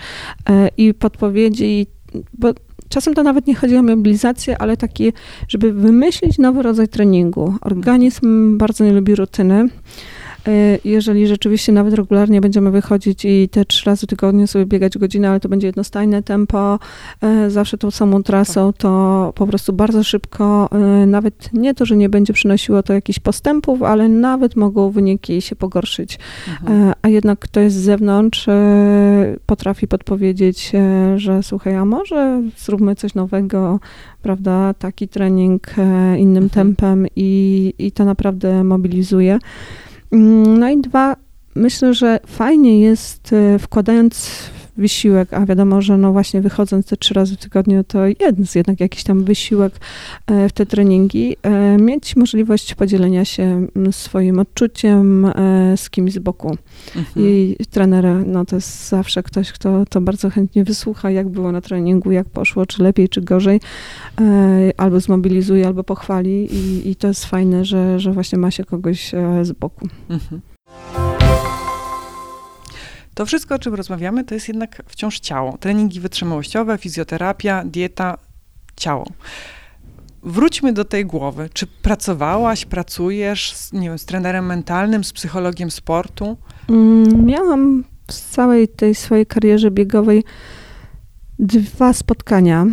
[0.50, 1.88] e, i podpowiedzi,
[2.34, 2.54] bo
[2.90, 5.14] czasem to nawet nie chodzi o mobilizację, ale taki,
[5.48, 7.54] żeby wymyślić nowy rodzaj treningu.
[7.62, 9.70] Organizm bardzo nie lubi rutyny.
[10.48, 14.98] E, jeżeli rzeczywiście nawet regularnie będziemy wychodzić i te trzy razy w tygodniu sobie biegać
[14.98, 16.80] godzinę, ale to będzie jednostajne tempo,
[17.22, 21.98] e, zawsze tą samą trasą, to po prostu bardzo szybko, e, nawet nie to, że
[21.98, 26.20] nie będzie przynosiło to jakichś postępów, ale nawet mogą wyniki się pogorszyć.
[26.62, 26.94] Mhm.
[27.02, 28.46] A jednak ktoś z zewnątrz
[29.46, 30.72] potrafi podpowiedzieć,
[31.16, 33.80] że słuchaj, a może zróbmy coś nowego,
[34.22, 35.76] prawda, taki trening
[36.18, 36.50] innym mhm.
[36.50, 39.40] tempem i, i to naprawdę mobilizuje.
[40.12, 41.16] Mm, no i dwa,
[41.56, 44.30] myślę, że fajnie jest e, wkładając
[44.80, 48.00] wysiłek, a wiadomo, że no właśnie wychodząc te trzy razy w tygodniu, to
[48.38, 49.74] jest jednak jakiś tam wysiłek
[50.28, 55.32] e, w te treningi, e, mieć możliwość podzielenia się swoim odczuciem
[55.76, 56.58] z kimś z boku.
[56.96, 57.26] Mhm.
[57.26, 61.62] I trener, no to jest zawsze ktoś, kto to bardzo chętnie wysłucha, jak było na
[61.62, 63.60] treningu, jak poszło, czy lepiej, czy gorzej,
[64.78, 69.12] albo zmobilizuje, albo pochwali i, i to jest fajne, że, że właśnie ma się kogoś
[69.44, 69.88] z boku.
[70.10, 70.42] Mhm.
[73.20, 75.58] To wszystko, o czym rozmawiamy, to jest jednak wciąż ciało.
[75.58, 78.18] Treningi wytrzymałościowe, fizjoterapia, dieta,
[78.76, 79.06] ciało.
[80.24, 81.50] Wróćmy do tej głowy.
[81.54, 86.38] Czy pracowałaś, pracujesz z, nie wiem, z trenerem mentalnym, z psychologiem sportu?
[86.70, 90.24] Mm, miałam w całej tej swojej karierze biegowej
[91.40, 92.66] dwa spotkania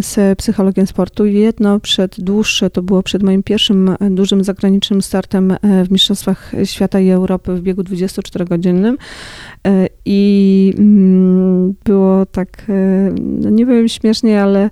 [0.00, 1.26] z psychologiem sportu.
[1.26, 6.52] Jedno przed dłuższe, to było przed moim pierwszym e, dużym zagranicznym startem e, w Mistrzostwach
[6.64, 8.96] Świata i Europy w biegu 24-godzinnym.
[9.66, 12.66] E, I mm, było tak,
[13.18, 14.70] no nie wiem śmiesznie, ale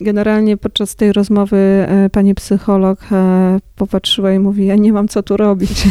[0.00, 5.22] Generalnie podczas tej rozmowy e, pani psycholog e, popatrzyła i mówi, ja nie mam co
[5.22, 5.84] tu robić.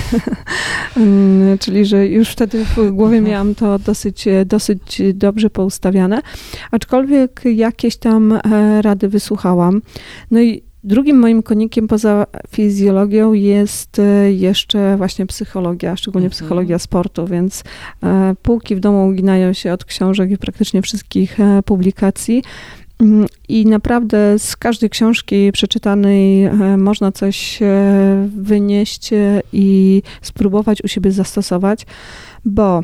[0.97, 3.31] Mm, czyli, że już wtedy w głowie mhm.
[3.31, 6.21] miałam to dosyć, dosyć dobrze poustawiane,
[6.71, 9.81] aczkolwiek jakieś tam e, rady wysłuchałam.
[10.31, 16.31] No i Drugim moim konikiem poza fizjologią jest jeszcze właśnie psychologia, szczególnie mhm.
[16.31, 17.63] psychologia sportu, więc
[18.41, 22.43] półki w domu uginają się od książek i praktycznie wszystkich publikacji.
[22.99, 30.83] Mm, I naprawdę z każdej książki przeczytanej e, można coś e, wynieść e, i spróbować
[30.83, 31.85] u siebie zastosować,
[32.45, 32.83] bo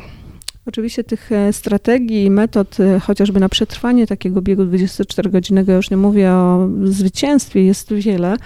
[0.66, 6.68] Oczywiście tych strategii i metod, chociażby na przetrwanie takiego biegu 24-godzinnego, już nie mówię o
[6.84, 8.36] zwycięstwie, jest wiele,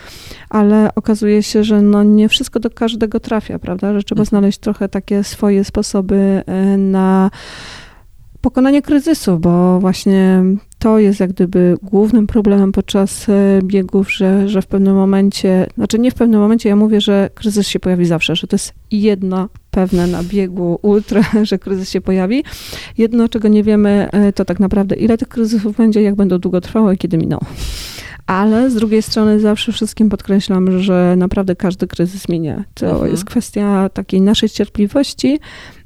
[0.50, 3.94] ale okazuje się, że no nie wszystko do każdego trafia, prawda?
[3.94, 4.26] Że trzeba mhm.
[4.26, 6.42] znaleźć trochę takie swoje sposoby
[6.78, 7.30] na
[8.40, 10.42] pokonanie kryzysu, bo właśnie
[10.86, 15.98] to jest jak gdyby głównym problemem podczas e, biegów, że, że w pewnym momencie, znaczy
[15.98, 19.48] nie w pewnym momencie, ja mówię, że kryzys się pojawi zawsze, że to jest jedno
[19.70, 22.44] pewne na biegu ultra, że kryzys się pojawi.
[22.98, 26.94] Jedno, czego nie wiemy, e, to tak naprawdę ile tych kryzysów będzie, jak będą długotrwałe
[26.94, 27.38] i kiedy miną.
[28.26, 32.64] Ale z drugiej strony zawsze wszystkim podkreślam, że naprawdę każdy kryzys minie.
[32.74, 33.10] To mhm.
[33.10, 35.38] jest kwestia takiej naszej cierpliwości,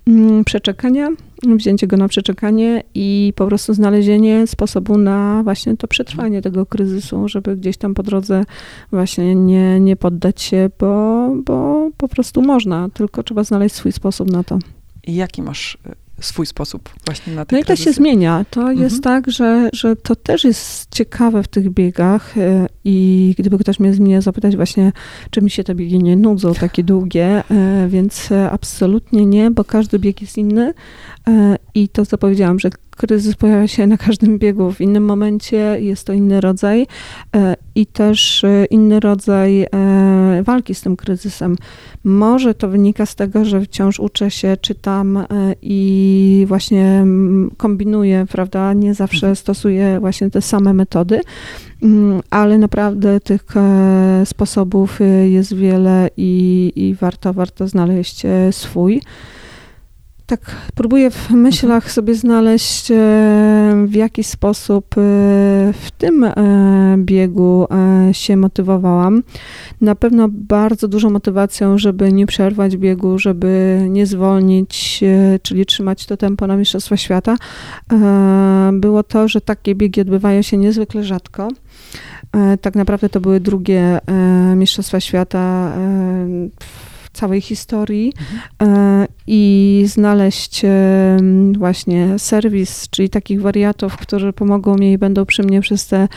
[0.07, 1.09] mm, przeczekania,
[1.42, 7.29] wzięcie go na przeczekanie i po prostu znalezienie sposobu na właśnie to przetrwanie tego kryzysu,
[7.29, 8.44] żeby gdzieś tam po drodze
[8.90, 14.31] właśnie nie, nie poddać się, bo, bo po prostu można, tylko trzeba znaleźć swój sposób
[14.31, 14.59] na to.
[15.07, 15.79] I jaki masz
[16.20, 18.44] swój sposób właśnie na te No i to się zmienia.
[18.50, 18.79] To mhm.
[18.79, 23.81] jest tak, że, że to też jest ciekawe w tych biegach e, i gdyby ktoś
[23.81, 24.92] mnie, mnie zapytać właśnie,
[25.31, 29.98] czy mi się te biegi nie nudzą, takie długie, e, więc absolutnie nie, bo każdy
[29.98, 30.74] bieg jest inny e,
[31.75, 36.07] i to, co powiedziałam, że kryzys pojawia się na każdym biegu w innym momencie, jest
[36.07, 36.87] to inny rodzaj
[37.37, 39.69] e, i też e, inny rodzaj e,
[40.45, 41.57] walki z tym kryzysem.
[42.05, 45.25] Może to wynika z tego, że wciąż uczę się, czytam
[45.62, 47.07] i właśnie
[47.57, 48.73] kombinuję, prawda?
[48.73, 49.37] Nie zawsze mhm.
[49.37, 51.21] stosuję właśnie te same metody,
[51.83, 53.45] mm, ale naprawdę tych
[54.25, 59.01] sposobów jest wiele i, i warto, warto znaleźć swój.
[60.31, 61.93] Tak, próbuję w myślach mhm.
[61.93, 62.95] sobie znaleźć, e,
[63.87, 65.01] w jaki sposób e,
[65.73, 66.35] w tym e,
[66.99, 67.66] biegu
[68.12, 69.23] się motywowałam.
[69.81, 75.01] Na pewno bardzo dużą motywacją, żeby nie przerwać biegu, żeby nie zwolnić,
[75.43, 77.37] czyli trzymać to tempo na Mistrzostwa Świata,
[78.73, 81.49] było to, że takie biegi odbywają się niezwykle rzadko.
[82.61, 83.99] Tak naprawdę to były drugie
[84.57, 85.73] Mistrzostwa Świata
[87.03, 88.12] w całej historii
[88.59, 89.07] mhm.
[89.33, 90.62] I znaleźć
[91.59, 96.09] właśnie serwis, czyli takich wariatów, którzy pomogą mi i będą przy mnie przez te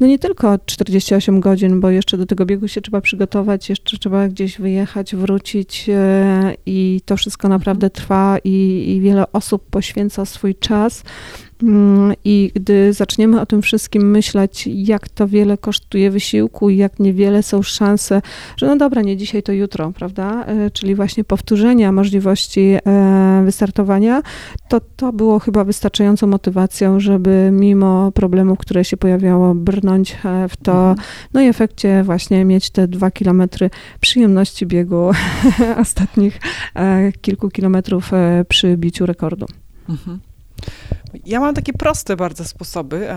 [0.00, 4.28] no nie tylko 48 godzin, bo jeszcze do tego biegu się trzeba przygotować, jeszcze trzeba
[4.28, 10.54] gdzieś wyjechać, wrócić e, i to wszystko naprawdę trwa i, i wiele osób poświęca swój
[10.54, 11.02] czas.
[11.62, 17.00] Mm, I gdy zaczniemy o tym wszystkim myśleć, jak to wiele kosztuje wysiłku i jak
[17.00, 18.22] niewiele są szanse,
[18.56, 20.44] że no dobra, nie dzisiaj, to jutro, prawda?
[20.44, 21.92] E, czyli właśnie powtórzenia
[22.48, 24.22] możliwości e, wystartowania,
[24.68, 30.56] to to było chyba wystarczającą motywacją, żeby mimo problemów, które się pojawiało, brnąć e, w
[30.56, 31.08] to, mhm.
[31.34, 35.10] no i w efekcie właśnie mieć te dwa kilometry przyjemności biegu
[35.82, 36.40] ostatnich
[37.20, 38.10] kilku kilometrów
[38.48, 39.46] przy biciu rekordu.
[39.88, 40.20] Mhm.
[41.26, 43.08] Ja mam takie proste bardzo sposoby.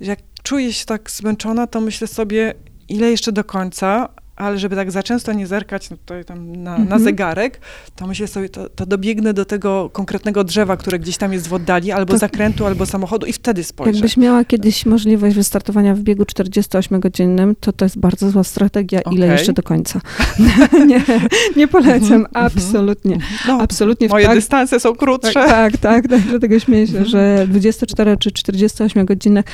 [0.00, 2.54] Jak czuję się tak zmęczona, to myślę sobie,
[2.88, 6.70] ile jeszcze do końca, ale żeby tak za często nie zerkać no tutaj tam na,
[6.70, 7.02] na mhm.
[7.02, 7.60] zegarek,
[7.96, 11.52] to myślę sobie, to, to, dobiegnę do tego konkretnego drzewa, które gdzieś tam jest w
[11.52, 13.92] oddali, albo to, zakrętu, albo samochodu i wtedy spojrzę.
[13.92, 19.14] Jakbyś miała kiedyś możliwość wystartowania w biegu 48-godzinnym, to to jest bardzo zła strategia, okay.
[19.14, 20.00] ile jeszcze do końca.
[20.86, 21.02] nie,
[21.56, 22.26] nie polecam, mhm.
[22.32, 23.18] absolutnie.
[23.48, 24.08] No, absolutnie.
[24.08, 25.32] Moje tak, dystanse są krótsze.
[25.32, 29.44] Tak, tak, tak, dlatego śmieję się, że 24 czy 48 godzinach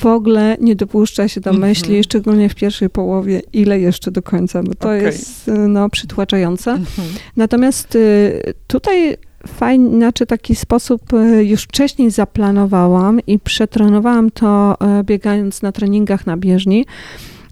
[0.00, 2.04] w ogóle nie dopuszcza się do myśli, mhm.
[2.04, 5.02] szczególnie w pierwszej połowie, ile jeszcze do końca, bo to okay.
[5.02, 6.70] jest y, no, przytłaczające.
[6.70, 7.08] Mhm.
[7.36, 15.62] Natomiast y, tutaj fajnie, znaczy taki sposób y, już wcześniej zaplanowałam i przetrenowałam to biegając
[15.62, 16.86] na treningach na bieżni.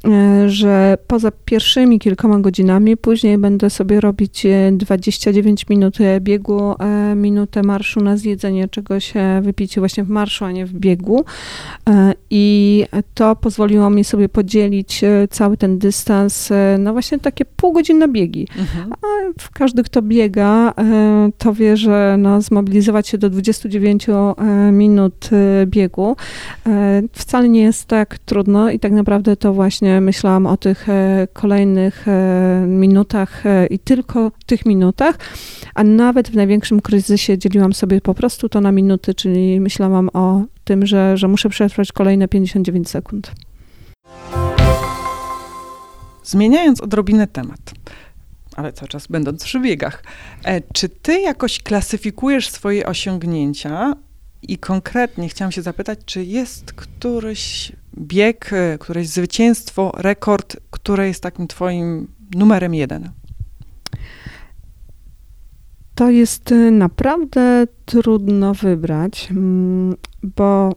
[0.04, 6.74] E, że poza pierwszymi kilkoma godzinami, później będę sobie robić 29 e, minut e, biegu,
[7.16, 11.24] minutę marszu na zjedzenie czegoś, wypicie właśnie w marszu, a nie w biegu.
[12.30, 12.84] I
[13.14, 18.48] to pozwoliło mi sobie podzielić cały ten dystans na właśnie takie półgodzinne biegi.
[18.58, 18.92] Mhm.
[18.92, 19.06] A
[19.52, 20.74] każdy, kto biega,
[21.38, 24.06] to wie, że no, zmobilizować się do 29
[24.72, 25.30] minut
[25.66, 26.16] biegu
[27.12, 32.08] wcale nie jest tak trudno i tak naprawdę to właśnie myślałam o tych e, kolejnych
[32.08, 35.18] e, minutach e, i tylko tych minutach,
[35.74, 40.42] a nawet w największym kryzysie dzieliłam sobie po prostu to na minuty, czyli myślałam o
[40.64, 43.32] tym, że, że muszę przetrwać kolejne 59 sekund.
[46.24, 47.60] Zmieniając odrobinę temat,
[48.56, 50.04] ale cały czas będąc przy biegach,
[50.72, 53.94] czy ty jakoś klasyfikujesz swoje osiągnięcia
[54.42, 61.22] i konkretnie chciałam się zapytać, czy jest któryś bieg, e, któreś zwycięstwo, rekord, które jest
[61.22, 63.10] takim twoim numerem jeden?
[65.94, 70.76] To jest e, naprawdę trudno wybrać, mm, bo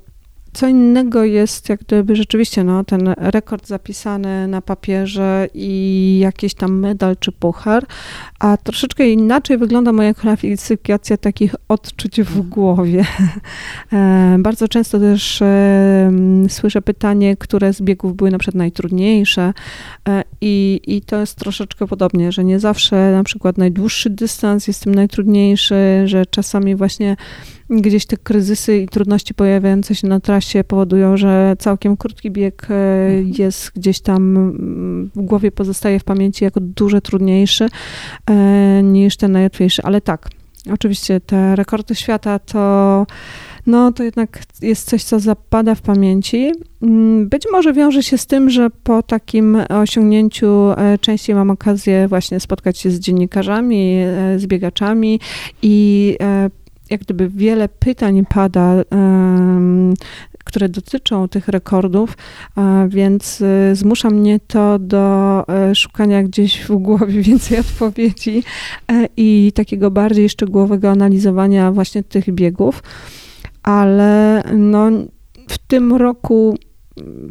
[0.53, 6.79] co innego jest jak gdyby rzeczywiście no, ten rekord zapisany na papierze i jakiś tam
[6.79, 7.85] medal czy puchar,
[8.39, 13.05] a troszeczkę inaczej wygląda moja klasyfikacja takich odczuć w głowie.
[13.93, 16.11] E, bardzo często też e,
[16.49, 19.53] słyszę pytanie, które z biegów były na przykład najtrudniejsze
[20.09, 24.83] e, i, i to jest troszeczkę podobnie, że nie zawsze na przykład najdłuższy dystans jest
[24.83, 27.15] tym najtrudniejszy, że czasami właśnie
[27.71, 32.73] gdzieś te kryzysy i trudności pojawiające się na trasie powodują, że całkiem krótki bieg e,
[32.73, 33.33] mhm.
[33.37, 37.67] jest gdzieś tam mm, w głowie pozostaje w pamięci jako dużo trudniejszy
[38.29, 39.83] e, niż ten najłatwiejszy.
[39.83, 40.29] Ale tak,
[40.73, 43.05] oczywiście te rekordy świata to
[43.67, 46.51] no to jednak jest coś, co zapada w pamięci.
[46.81, 52.07] Mm, być może wiąże się z tym, że po takim osiągnięciu e, częściej mam okazję
[52.07, 53.97] właśnie spotkać się z dziennikarzami,
[54.37, 55.19] z biegaczami
[55.61, 56.17] i
[56.91, 58.83] jak gdyby wiele pytań pada,
[60.45, 62.17] które dotyczą tych rekordów,
[62.87, 68.43] więc y, zmusza mnie to do e, szukania gdzieś w głowie więcej odpowiedzi
[68.91, 72.83] e, i takiego bardziej szczegółowego analizowania właśnie tych biegów.
[73.63, 74.89] Ale no,
[75.49, 76.57] w tym roku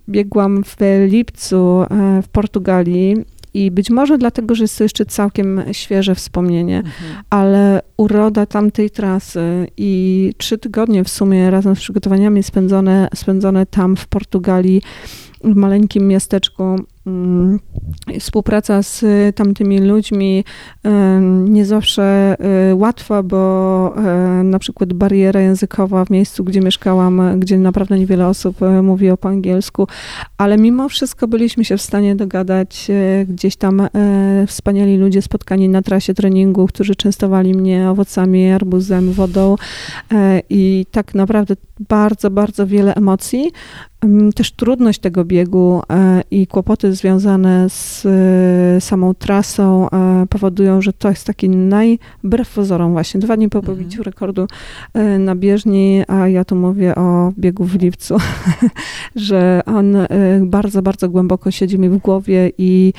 [0.09, 0.77] biegłam w
[1.09, 3.17] lipcu e, w Portugalii
[3.55, 7.23] i być może dlatego, że jest to jeszcze całkiem świeże wspomnienie, mhm.
[7.31, 13.97] ale uroda tamtej trasy i trzy tygodnie w sumie razem z przygotowaniami spędzone, spędzone tam
[13.97, 14.83] w Portugalii,
[15.45, 16.77] w maleńkim miasteczku
[18.21, 19.05] współpraca z
[19.37, 20.45] tamtymi ludźmi
[21.45, 22.37] nie zawsze
[22.71, 23.95] y, łatwa, bo
[24.45, 29.29] na przykład bariera językowa w miejscu, gdzie mieszkałam, gdzie naprawdę niewiele osób e, mówi po
[29.29, 29.87] angielsku,
[30.39, 32.89] ale mimo wszystko byliśmy się w stanie dogadać.
[33.29, 33.89] Gdzieś tam
[34.47, 39.57] wspaniali ludzie spotkani na trasie treningu, którzy częstowali mnie owocami, arbuzem, wodą
[40.51, 41.57] i tak naprawdę
[41.89, 43.53] bardzo, bardzo wiele emocji.
[44.35, 45.83] Też trudność tego biegu
[46.31, 52.93] i kłopoty związane z e, samą trasą e, powodują, że to jest taki najbrew pozorom
[52.93, 53.21] właśnie.
[53.21, 53.77] Dwa dni po mhm.
[53.77, 54.47] pobiciu rekordu
[54.95, 58.17] e, na bieżni, a ja tu mówię o biegu w lipcu,
[59.17, 59.97] że on
[60.41, 62.93] bardzo, bardzo głęboko siedzi mi w głowie i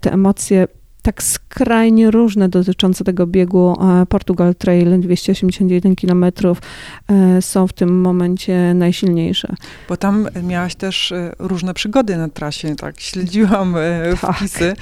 [0.00, 0.68] te emocje
[1.02, 3.76] tak skrajnie różne dotyczące tego biegu
[4.08, 9.54] Portugal Trail 281 km e, są w tym momencie najsilniejsze.
[9.88, 13.00] Bo tam miałaś też e, różne przygody na trasie, tak?
[13.00, 14.36] Śledziłam e, tak.
[14.36, 14.76] wpisy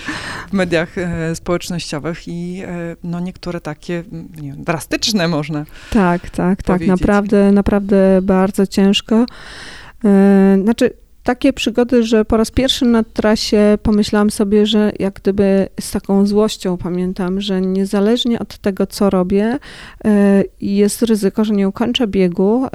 [0.49, 0.97] w mediach
[1.35, 2.63] społecznościowych i
[3.05, 4.03] no niektóre takie
[4.41, 6.63] nie wiem, drastyczne można Tak, tak, tak.
[6.63, 6.89] powiedzieć.
[6.89, 7.01] tak.
[7.01, 9.27] Naprawdę, naprawdę bardzo ciężko.
[10.63, 10.91] Znaczy
[11.27, 16.27] takie przygody, że po raz pierwszy na trasie pomyślałam sobie, że jak gdyby z taką
[16.27, 19.59] złością pamiętam, że niezależnie od tego, co robię,
[20.05, 22.69] e, jest ryzyko, że nie ukończę biegu e,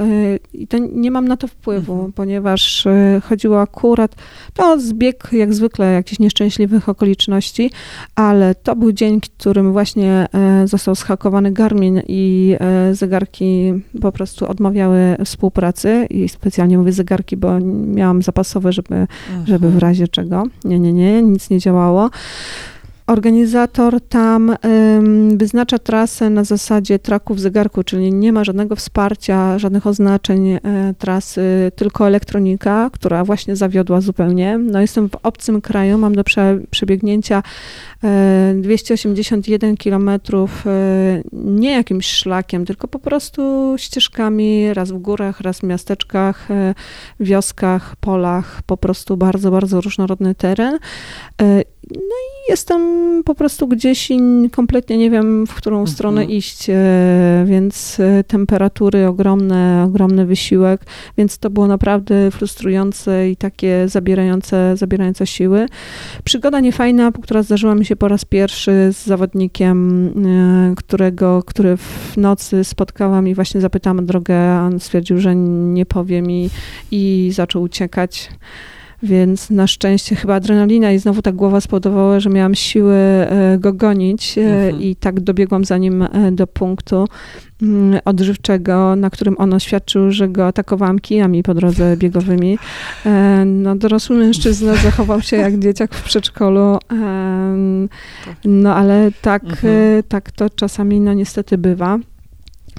[0.53, 2.13] i to nie mam na to wpływu, mhm.
[2.13, 4.15] ponieważ e, chodziło akurat,
[4.53, 7.71] to zbieg jak zwykle jakichś nieszczęśliwych okoliczności,
[8.15, 10.27] ale to był dzień, w którym właśnie
[10.65, 12.55] został schakowany Garmin i
[12.91, 19.47] zegarki po prostu odmawiały współpracy i specjalnie mówię zegarki, bo miałam zapas zapasowe, żeby, mhm.
[19.47, 20.43] żeby w razie czego.
[20.63, 22.09] Nie, nie, nie, nic nie działało.
[23.11, 24.55] Organizator tam
[25.35, 30.59] wyznacza trasę na zasadzie traków zegarku, czyli nie ma żadnego wsparcia, żadnych oznaczeń y,
[30.97, 34.57] trasy, tylko elektronika, która właśnie zawiodła zupełnie.
[34.57, 37.43] No jestem w obcym kraju, mam do prze, przebiegnięcia
[38.53, 45.59] y, 281 kilometrów, y, nie jakimś szlakiem, tylko po prostu ścieżkami, raz w górach, raz
[45.59, 46.47] w miasteczkach,
[47.19, 50.77] wioskach, polach, po prostu bardzo, bardzo różnorodny teren.
[51.89, 52.81] No i jestem
[53.25, 54.19] po prostu gdzieś i
[54.51, 55.95] kompletnie nie wiem, w którą mhm.
[55.95, 60.81] stronę iść, e, więc e, temperatury ogromne, ogromny wysiłek,
[61.17, 65.65] więc to było naprawdę frustrujące i takie zabierające, zabierające siły.
[66.23, 70.07] Przygoda niefajna, która zdarzyła mi się po raz pierwszy z zawodnikiem,
[70.71, 75.85] e, którego, który w nocy spotkałam i właśnie zapytałam drogę, a on stwierdził, że nie
[75.85, 76.49] powie mi
[76.91, 78.29] i zaczął uciekać.
[79.03, 83.73] Więc na szczęście chyba adrenalina i znowu ta głowa spowodowała, że miałam siły e, go
[83.73, 84.81] gonić e, mhm.
[84.81, 87.07] i tak dobiegłam za nim e, do punktu
[87.61, 92.57] mm, odżywczego, na którym on oświadczył, że go atakowałam kijami po drodze biegowymi.
[93.45, 96.77] No, dorosły mężczyzna zachował się jak dzieciak w przedszkolu,
[98.45, 100.03] no ale tak, mhm.
[100.07, 101.99] tak to czasami no niestety bywa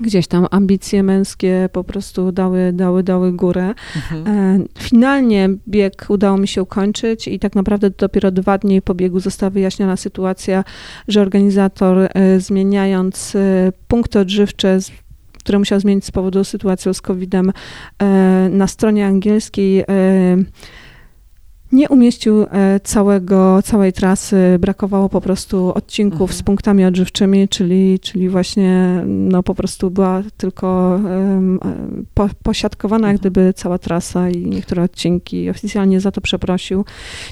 [0.00, 3.74] gdzieś tam ambicje męskie po prostu dały, dały, dały górę.
[3.96, 4.26] Mhm.
[4.26, 9.20] E, finalnie bieg udało mi się ukończyć i tak naprawdę dopiero dwa dni po biegu
[9.20, 10.64] została wyjaśniona sytuacja,
[11.08, 14.78] że organizator e, zmieniając e, punkty odżywcze
[15.38, 17.52] które musiał zmienić z powodu sytuacji z COVID-em,
[18.50, 19.84] na stronie angielskiej
[21.72, 26.38] nie umieścił e, całego, całej trasy, brakowało po prostu odcinków mhm.
[26.38, 31.58] z punktami odżywczymi, czyli, czyli właśnie no, po prostu była tylko um,
[32.14, 33.20] po, posiadkowana jak mhm.
[33.32, 35.50] gdyby cała trasa i niektóre odcinki.
[35.50, 36.84] Oficjalnie za to przeprosił.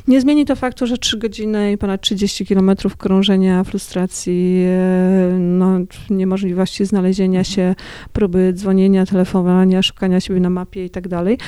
[0.09, 5.79] Nie zmieni to faktu, że 3 godziny i ponad 30 kilometrów krążenia, frustracji, e, no,
[6.11, 7.55] niemożliwości znalezienia mhm.
[7.55, 7.75] się,
[8.13, 11.39] próby dzwonienia, telefonowania, szukania siebie na mapie i tak dalej,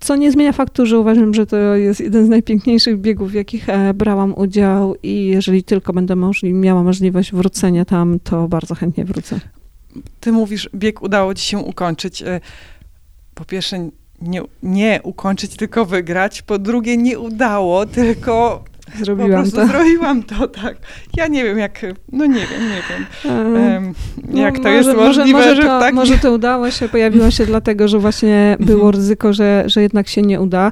[0.00, 3.68] co nie zmienia faktu, że uważam, że to jest jeden z najpiękniejszych biegów, w jakich
[3.68, 9.04] e, brałam udział i jeżeli tylko będę możli, miała możliwość wrócenia tam, to bardzo chętnie
[9.04, 9.40] wrócę.
[10.20, 12.22] Ty mówisz, bieg udało ci się ukończyć.
[12.22, 12.40] E,
[13.34, 13.90] po pierwsze,
[14.22, 16.42] nie, nie ukończyć, tylko wygrać.
[16.42, 18.64] Po drugie, nie udało, tylko
[19.02, 19.66] Zrobiłam po prostu to.
[19.66, 20.76] zrobiłam to, tak.
[21.16, 23.34] Ja nie wiem, jak, no nie wiem, nie wiem,
[23.74, 23.94] um,
[24.34, 25.94] jak no, to jest może, możliwe, może, że to, tak...
[25.94, 28.94] Może to udało się, pojawiło się dlatego, że właśnie było Mhm.
[28.94, 30.70] ryzyko, że, że jednak się nie uda.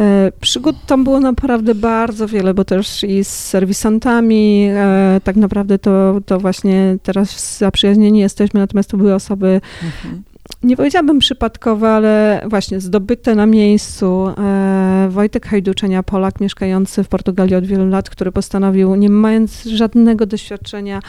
[0.00, 5.78] E, przygód tam było naprawdę bardzo wiele, bo też i z serwisantami, e, tak naprawdę
[5.78, 10.22] to, to właśnie teraz zaprzyjaźnieni jesteśmy, natomiast to były osoby Mhm.
[10.62, 14.28] Nie powiedziałabym przypadkowe, ale właśnie zdobyte na miejscu.
[14.38, 20.26] E, Wojtek Hajduczenia, Polak mieszkający w Portugalii od wielu lat, który postanowił, nie mając żadnego
[20.26, 21.00] doświadczenia,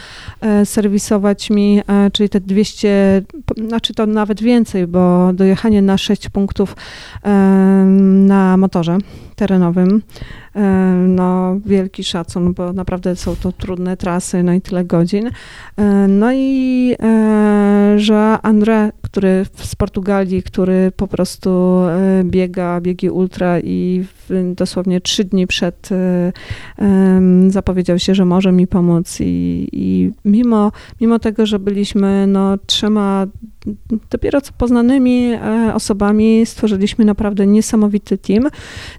[0.42, 5.98] e, serwisować mi, e, czyli te 200, po- znaczy to nawet więcej, bo dojechanie na
[5.98, 6.76] 6 punktów
[8.28, 8.98] na motorze
[9.36, 10.02] terenowym,
[11.08, 15.28] no wielki szacun, bo naprawdę są to trudne trasy, no i tyle godzin.
[15.78, 23.10] E, No i e, że André, który z Portugalii, który po prostu e, biega biegi
[23.10, 24.06] ultra i
[24.56, 26.32] dosłownie trzy dni przed e,
[27.48, 33.28] zapowiedział się, że może mi pomóc i, i mimo, mimo tego, że byliśmy no, trzema
[34.12, 38.48] dopiero co poznanymi e, osobami, stworzyliśmy naprawdę niesamowity team,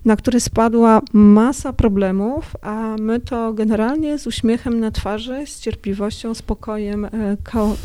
[0.05, 6.35] na który spadła masa problemów, a my to generalnie z uśmiechem na twarzy, z cierpliwością,
[6.35, 7.11] spokojem, e,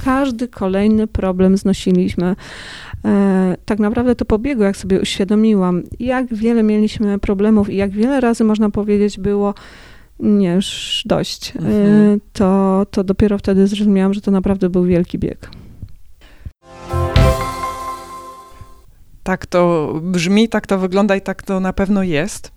[0.06, 2.36] każdy kolejny problem znosiliśmy.
[3.06, 8.22] E, Tak naprawdę to pobiegu, jak sobie uświadomiłam, jak wiele mieliśmy problemów i jak wiele
[8.22, 9.54] razy można powiedzieć było,
[10.20, 11.54] nie, już dość.
[11.56, 12.20] Mhm.
[12.34, 15.50] To, to dopiero wtedy zrozumiałam, że to naprawdę był wielki bieg.
[19.26, 22.52] Tak to brzmi, tak to wygląda i tak to na pewno jest.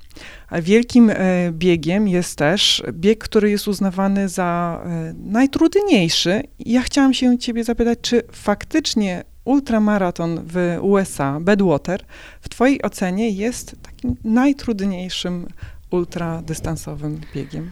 [0.48, 1.16] A wielkim e,
[1.52, 6.42] biegiem jest też bieg, który jest uznawany za e, najtrudniejszy.
[6.58, 12.04] Ja chciałam się ciebie zapytać, czy faktycznie ultramaraton w USA, Badwater,
[12.40, 15.46] w twojej ocenie jest takim najtrudniejszym
[15.90, 17.70] ultradystansowym biegiem?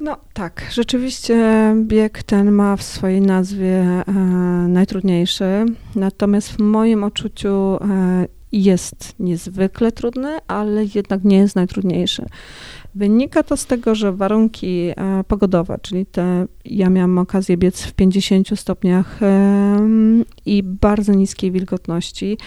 [0.00, 4.02] No tak, rzeczywiście bieg ten ma w swojej nazwie e,
[4.68, 7.78] najtrudniejszy, natomiast w moim odczuciu e,
[8.52, 12.26] jest niezwykle trudny, ale jednak nie jest najtrudniejszy.
[12.94, 17.92] Wynika to z tego, że warunki e, pogodowe, czyli te, ja miałam okazję biec w
[17.92, 22.38] 50 stopniach em, i bardzo niskiej wilgotności.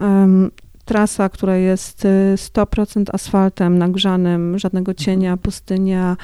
[0.00, 0.50] Em,
[0.84, 6.16] Trasa, która jest e, 100% asfaltem nagrzanym, żadnego cienia, pustynia,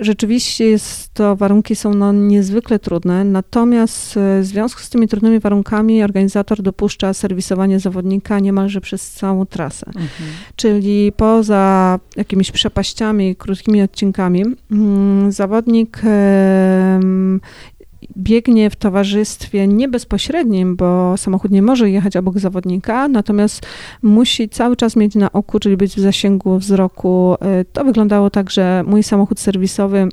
[0.00, 5.40] Rzeczywiście jest to, warunki są no niezwykle trudne, natomiast e, w związku z tymi trudnymi
[5.40, 9.90] warunkami organizator dopuszcza serwisowanie zawodnika niemalże przez całą trasę.
[10.56, 16.02] Czyli poza jakimiś przepaściami, krótkimi odcinkami, mm, zawodnik
[18.18, 23.66] biegnie w towarzystwie nie bezpośrednim, bo samochód nie może jechać obok zawodnika, natomiast
[24.02, 27.34] musi cały czas mieć na oku, czyli być w zasięgu wzroku.
[27.40, 30.08] E, To wyglądało tak, że mój samochód serwisowy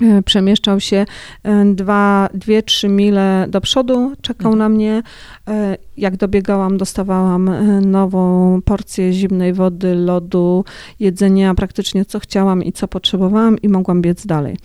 [0.00, 1.06] e, przemieszczał się
[1.42, 4.58] e, dwa, dwie, trzy mile do przodu, czekał Mhm.
[4.58, 5.02] na mnie.
[5.96, 7.50] Jak dobiegałam, dostawałam
[7.86, 10.64] nową porcję zimnej wody, lodu,
[11.00, 14.56] jedzenia, praktycznie co chciałam i co potrzebowałam i mogłam biec dalej.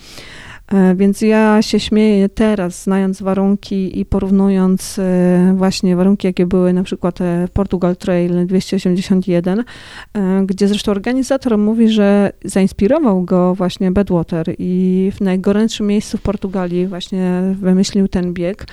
[0.73, 6.73] E, Więc ja się śmieję teraz, znając warunki i porównując e, właśnie warunki, jakie były
[6.73, 9.59] na przykład e, Portugal Trail 281,
[10.13, 16.21] e, gdzie zresztą organizator mówi, że zainspirował go właśnie Badwater i w najgorętszym miejscu w
[16.21, 18.65] Portugalii właśnie wymyślił ten bieg.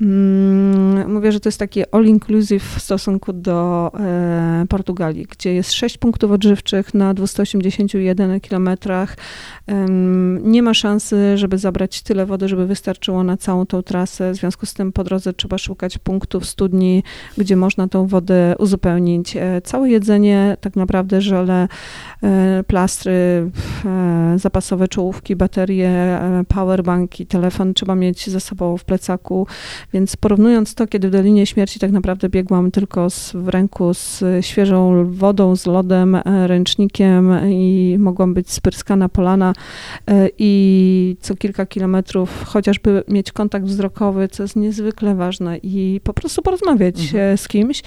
[0.00, 5.98] Mm, Mówię, że to jest takie all-inclusive w stosunku do e, Portugalii, gdzie jest 6
[5.98, 9.16] punktów odżywczych na 281 kilometrach.
[10.42, 14.32] Nie ma szansy, żeby zabrać tyle wody, żeby wystarczyło na całą tą trasę.
[14.32, 17.02] W związku z tym po drodze trzeba szukać punktów, studni,
[17.38, 19.36] gdzie można tą wodę uzupełnić.
[19.36, 21.68] E, Całe jedzenie, tak naprawdę żele,
[22.22, 23.50] e, plastry,
[23.84, 29.46] e, zapasowe czołówki, baterie, e, powerbanki, telefon trzeba mieć ze sobą w plecaku.
[29.92, 34.24] Więc porównując to, kiedy w Dolinie Śmierci tak naprawdę biegłam tylko z, w ręku z
[34.40, 39.52] świeżą wodą, z lodem, e, ręcznikiem i mogłam być spryskana polana
[40.06, 46.12] e, i co kilka kilometrów chociażby mieć kontakt wzrokowy, co jest niezwykle ważne i po
[46.12, 47.38] prostu porozmawiać mhm.
[47.38, 47.82] z kimś.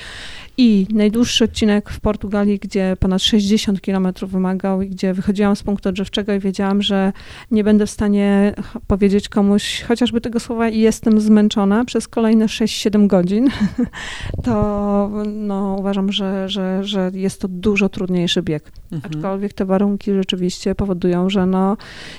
[0.57, 5.89] I najdłuższy odcinek w Portugalii, gdzie ponad 60 kilometrów wymagał i gdzie wychodziłam z punktu
[5.89, 7.13] odżywczego i wiedziałam, że
[7.51, 8.53] nie będę w stanie
[8.87, 13.49] powiedzieć komuś chociażby tego słowa i jestem zmęczona przez kolejne 6-7 godzin,
[14.45, 18.71] to no, uważam, że, że, że jest to dużo trudniejszy bieg.
[18.91, 19.13] Mhm.
[19.13, 21.77] Aczkolwiek te warunki rzeczywiście powodują, że no,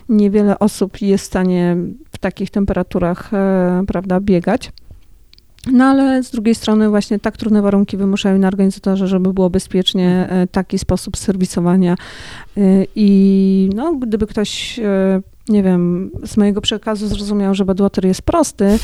[0.08, 1.76] niewiele osób jest w stanie
[2.12, 4.72] w takich temperaturach e, prawda, biegać.
[5.72, 10.26] No ale z drugiej strony właśnie tak trudne warunki wymuszają na organizatorze, żeby było bezpiecznie
[10.28, 11.92] e, taki sposób serwisowania
[12.56, 12.60] e,
[12.94, 18.78] i no, gdyby ktoś e, nie wiem, z mojego przekazu zrozumiał, że Badwater jest prosty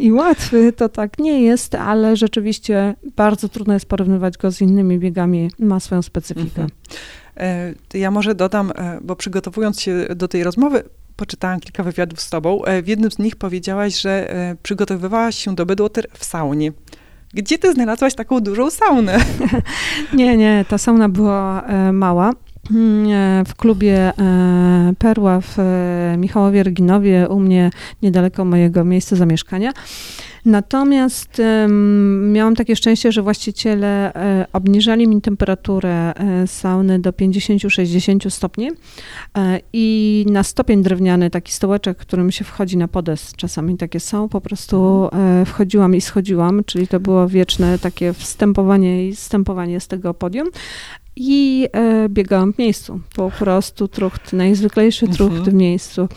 [0.00, 4.98] i łatwy, to tak nie jest, ale rzeczywiście bardzo trudno jest porównywać go z innymi
[4.98, 6.62] biegami, ma swoją specyfikę.
[6.62, 7.74] Mhm.
[7.94, 8.72] Ja może dodam,
[9.02, 10.82] bo przygotowując się do tej rozmowy,
[11.16, 12.64] poczytałam kilka wywiadów z tobą.
[12.64, 16.72] E, w jednym z nich powiedziałaś, że e, przygotowywałaś się do Bedwater w saunie.
[17.34, 19.18] Gdzie ty znalazłaś taką dużą saunę?
[20.12, 22.32] nie, nie, ta sauna była e, mała.
[22.70, 24.12] Mm, w klubie
[24.98, 25.56] Perła w
[26.18, 27.70] Michałowie Ryginowie, u mnie
[28.02, 29.72] niedaleko mojego miejsca zamieszkania.
[30.46, 31.42] Natomiast
[32.22, 38.70] miałam takie szczęście, że właściciele e, obniżali mi temperaturę e, sauny do 50-60 stopni
[39.38, 44.28] e, i na stopień drewniany, taki stołeczek, którym się wchodzi na podest, czasami takie są,
[44.28, 49.88] po prostu e, wchodziłam i schodziłam, czyli to było wieczne takie wstępowanie i zstępowanie z
[49.88, 50.48] tego podium
[51.16, 53.00] i e, biegałam w miejscu.
[53.16, 55.50] Po prostu trucht, najzwyklejszy trucht mhm.
[55.50, 56.08] w miejscu.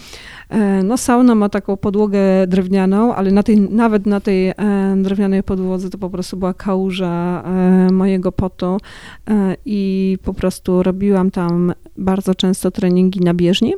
[0.49, 4.53] E, no sauna ma taką podłogę drewnianą, ale na tej, nawet na tej e,
[4.97, 8.77] drewnianej podłodze to po prostu była kałuża e, mojego potu
[9.65, 13.73] i po prostu robiłam tam bardzo często treningi na bieżni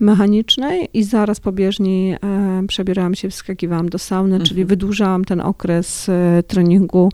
[0.00, 4.48] mechanicznej i zaraz po bieżni e, przebierałam się, wskakiwałam do sauny, mhm.
[4.48, 7.08] czyli wydłużałam ten okres e, treningu,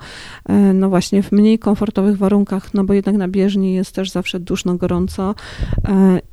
[0.49, 4.41] e, no właśnie w mniej komfortowych warunkach, no bo jednak na bieżni jest też zawsze
[4.41, 5.35] duszno, gorąco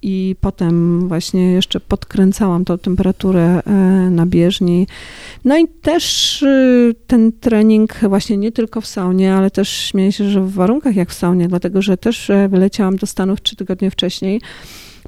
[0.01, 3.61] i potem właśnie jeszcze podkręcałam tą temperaturę
[4.11, 4.87] na bieżni.
[5.45, 6.45] No i też
[7.07, 11.09] ten trening właśnie nie tylko w saunie, ale też śmieję się, że w warunkach jak
[11.09, 14.41] w saunie, dlatego że też wyleciałam do Stanów trzy tygodnie wcześniej,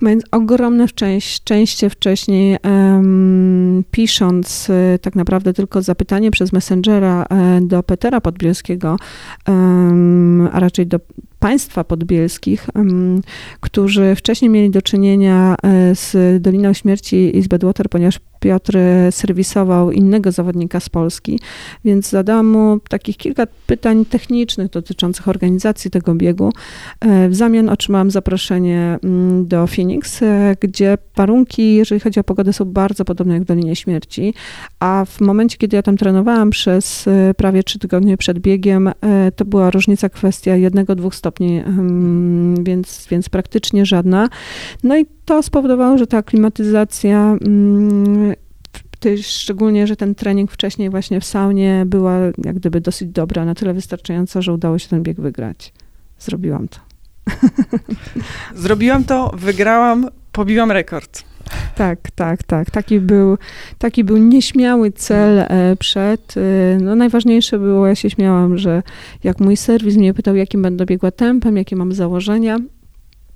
[0.02, 0.88] mając ogromne
[1.20, 2.58] szczęście wcześniej,
[3.92, 8.98] pisząc y, tak naprawdę tylko zapytanie przez Messengera e, do Petera Podbielskiego,
[10.52, 11.00] a raczej do
[11.46, 12.68] państwa podbielskich,
[13.60, 18.78] którzy wcześniej mieli do czynienia e, z Doliną Śmierci i z Bedwater, ponieważ Piotr
[19.12, 21.40] serwisował innego zawodnika z Polski,
[21.86, 26.52] więc zadałam mu takich kilka pytań technicznych dotyczących organizacji tego biegu.
[27.00, 32.54] E, w zamian otrzymałam zaproszenie mm, do Phoenix, e, gdzie warunki, jeżeli chodzi o pogodę,
[32.54, 34.34] są bardzo podobne jak w Dolinie Śmierci,
[34.80, 37.06] a w momencie, kiedy ja tam trenowałam przez
[37.38, 38.92] prawie trzy tygodnie przed biegiem,
[39.36, 41.64] to była różnica kwestia jednego, dwóch stopni stopni,
[42.64, 44.30] więc, więc praktycznie żadna.
[44.84, 47.38] No i to spowodowało, że ta aklimatyzacja
[49.22, 53.74] szczególnie, że ten trening wcześniej właśnie w saunie była jak gdyby dosyć dobra, na tyle
[53.74, 55.74] wystarczająca, że udało się ten bieg wygrać.
[56.20, 56.80] Zrobiłam to.
[58.56, 61.35] Zrobiłam to, wygrałam, pobiłam rekord.
[61.76, 62.72] Tak, tak, tak.
[62.72, 63.38] Taki był,
[63.78, 66.36] taki był nieśmiały cel e, przed.
[66.38, 68.84] E, no najważniejsze było, ja się śmiałam, że
[69.24, 72.58] jak mój serwis mnie pytał, jakim będę biegła tempem, jakie mam założenia,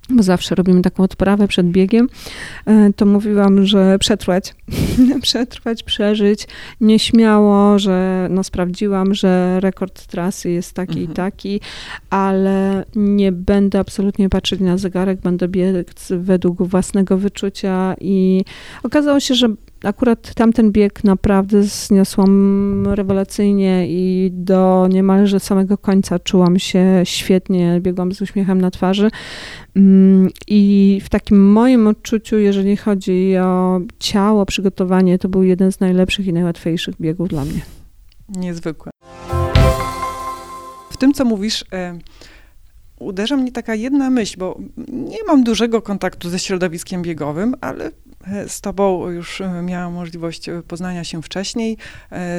[0.10, 2.10] bo zawsze robimy taką odprawę przed biegiem,
[2.66, 4.56] e, to mówiłam, że przetrwać,
[5.22, 6.48] przetrwać, przeżyć,
[6.82, 11.12] nieśmiało, że no sprawdziłam, że rekord trasy jest taki mhm.
[11.12, 11.62] i taki,
[12.10, 18.46] ale nie będę absolutnie patrzeć na zegarek, będę biec według własnego wyczucia i
[18.84, 19.50] okazało się, że
[19.84, 28.12] akurat tamten bieg naprawdę zniosłam rewelacyjnie i do niemalże samego końca czułam się świetnie, biegłam
[28.12, 29.10] z uśmiechem na twarzy.
[29.76, 35.80] Mm, I w takim moim odczuciu, jeżeli chodzi o ciało, przygotowanie, to był jeden z
[35.80, 37.62] najlepszych i najłatwiejszych biegów dla mnie.
[38.30, 38.92] Niezwykłe.
[40.92, 42.00] W tym, co mówisz, e,
[43.00, 47.92] uderza mnie taka jedna myśl, bo nie mam dużego kontaktu ze środowiskiem biegowym, ale
[48.48, 51.78] z tobą już e, miałam możliwość poznania się wcześniej.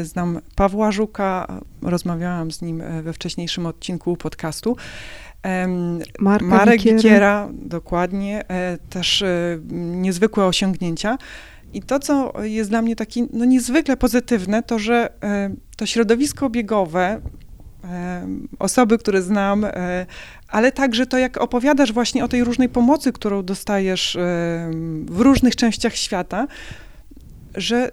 [0.03, 4.77] Znam Pawła Żuka, rozmawiałam z nim we wcześniejszym odcinku podcastu.
[6.19, 7.49] Marka Marek Wikiera.
[7.53, 8.45] dokładnie,
[8.91, 9.25] też
[9.73, 11.19] niezwykłe osiągnięcia.
[11.73, 15.13] I to, co jest dla mnie takie no, niezwykle pozytywne, to że
[15.77, 17.21] to środowisko biegowe,
[18.59, 19.67] osoby, które znam,
[20.51, 24.19] ale także to, jak opowiadasz właśnie o tej różnej pomocy, którą dostajesz
[25.07, 26.47] w różnych częściach świata,
[27.55, 27.91] że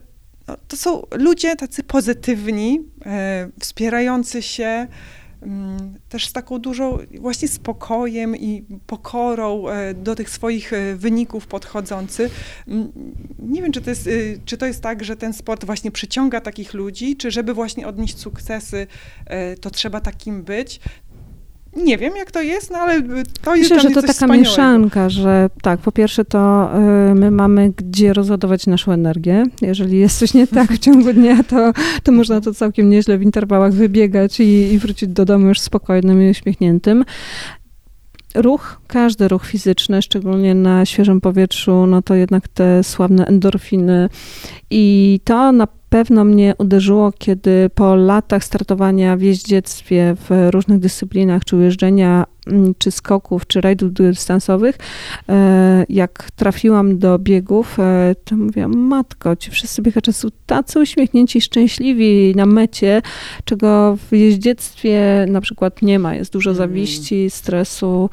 [0.48, 4.88] no, to są ludzie tacy pozytywni, e, wspierający się,
[6.10, 12.30] też z taką dużą właśnie spokojem i pokorą e, do tych swoich e, wyników podchodzący.
[13.40, 14.10] Nie wiem, czy to, jest,
[14.46, 18.20] czy to jest tak, że ten sport właśnie przyciąga takich ludzi, czy żeby właśnie odnieść
[18.20, 18.88] sukcesy,
[19.62, 20.80] to trzeba takim być.
[21.84, 23.02] Nie wiem, jak to jest, no ale
[23.42, 26.70] to jest Myślę, że to taka mieszanka, że tak, po pierwsze to
[27.12, 29.44] y, my mamy gdzie rozładować naszą energię.
[29.62, 31.74] Jeżeli jest coś nie tak w ciągu dnia, to,
[32.04, 36.22] to można to całkiem nieźle w interwałach wybiegać i, i wrócić do domu już spokojnym
[36.22, 37.06] i uśmiechniętym.
[38.36, 44.10] Ruch, każdy ruch fizyczny, szczególnie na świeżym powietrzu, no to jednak te sławne endorfiny.
[44.70, 51.46] I to na pewno mnie uderzyło, kiedy po latach startowania w jeździectwie w różnych dyscyplinach,
[51.46, 52.26] czy ujeżdżenia
[52.78, 54.78] czy skoków, czy rajdów dystansowych,
[55.30, 61.42] e, jak trafiłam do biegów, e, to mówię, matko, ci wszyscy biegacze są tacy uśmiechnięci,
[61.42, 63.02] szczęśliwi na mecie,
[63.46, 66.16] czego w jeździectwie na przykład nie ma.
[66.16, 66.70] Jest dużo mhm.
[66.70, 68.10] zawiści, stresu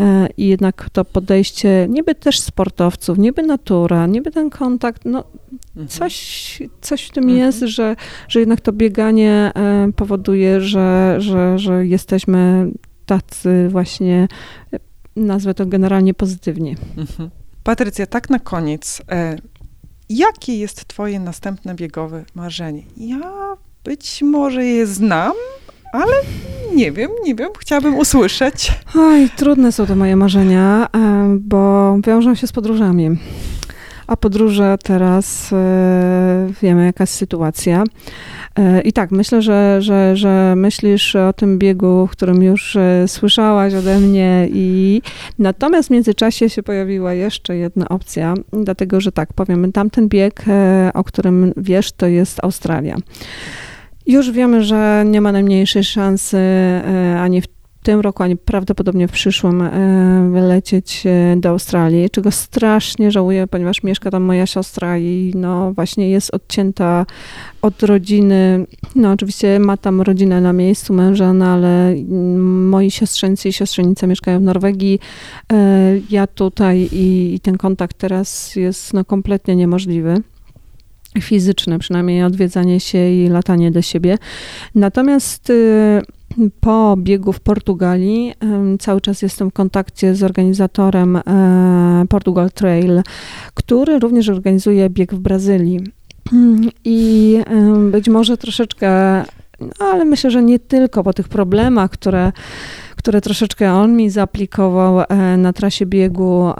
[0.00, 5.88] e, i jednak to podejście niby też sportowców, niby natura, niby ten kontakt, no mhm.
[5.88, 7.40] coś, coś w tym mhm.
[7.40, 7.96] jest, że,
[8.28, 9.52] że jednak to bieganie
[9.96, 12.70] powoduje, że, że, że jesteśmy
[13.06, 14.28] tacy właśnie,
[15.16, 16.74] nazwę to generalnie pozytywnie.
[16.96, 17.30] Mhm.
[17.62, 19.02] Patrycja, tak na koniec.
[19.10, 19.36] E,
[20.08, 22.82] jakie jest twoje następne biegowe marzenie?
[22.96, 25.32] Ja być może je znam,
[25.92, 26.12] ale
[26.74, 28.72] nie wiem, nie wiem, chciałabym usłyszeć.
[28.94, 33.10] Oj, trudne są to moje marzenia, e, bo wiążą się z podróżami.
[34.06, 37.84] A podróże teraz e, wiemy, jaka jest sytuacja.
[38.56, 43.08] E, I tak, myślę, że, że, że myślisz o tym biegu, w którym już e,
[43.08, 45.02] słyszałaś ode mnie i
[45.38, 50.44] natomiast w międzyczasie się pojawiła jeszcze jedna opcja, dlatego, że tak, powiem, tamten bieg,
[50.94, 52.96] o którym wiesz, to jest Australia.
[54.06, 56.38] Już wiemy, że nie ma najmniejszej szansy
[57.18, 57.55] ani w
[57.86, 63.82] tym roku, ani prawdopodobnie w przyszłym e, lecieć e, do Australii, czego strasznie żałuję, ponieważ
[63.82, 67.06] mieszka tam moja siostra i no właśnie jest odcięta
[67.62, 68.66] od rodziny.
[68.94, 71.94] No oczywiście ma tam rodzinę na miejscu, męża, no ale
[72.70, 75.00] moi siostrzeńcy i siostrzenice mieszkają w Norwegii.
[75.52, 75.56] E,
[76.10, 80.22] ja tutaj i, i ten kontakt teraz jest no kompletnie niemożliwy
[81.20, 84.18] fizyczne, przynajmniej odwiedzanie się i latanie do siebie.
[84.74, 85.52] Natomiast
[86.60, 88.34] po biegu w Portugalii
[88.80, 91.22] cały czas jestem w kontakcie z organizatorem e,
[92.08, 93.02] Portugal Trail,
[93.54, 95.80] który również organizuje bieg w Brazylii.
[96.84, 97.38] I
[97.90, 99.22] być może troszeczkę,
[99.60, 102.32] no ale myślę, że nie tylko po tych problemach, które
[103.06, 106.52] które troszeczkę on mi zaaplikował e, na trasie biegu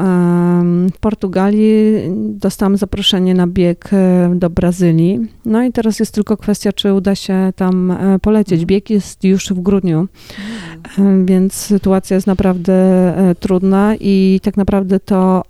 [0.94, 1.74] w Portugalii.
[2.16, 5.20] Dostałam zaproszenie na bieg e, do Brazylii.
[5.44, 8.52] No i teraz jest tylko kwestia, czy uda się tam e, polecieć.
[8.52, 8.66] Mhm.
[8.66, 10.06] Bieg jest już w grudniu,
[10.84, 11.26] mhm.
[11.26, 12.74] więc sytuacja jest naprawdę
[13.40, 15.42] trudna i tak naprawdę to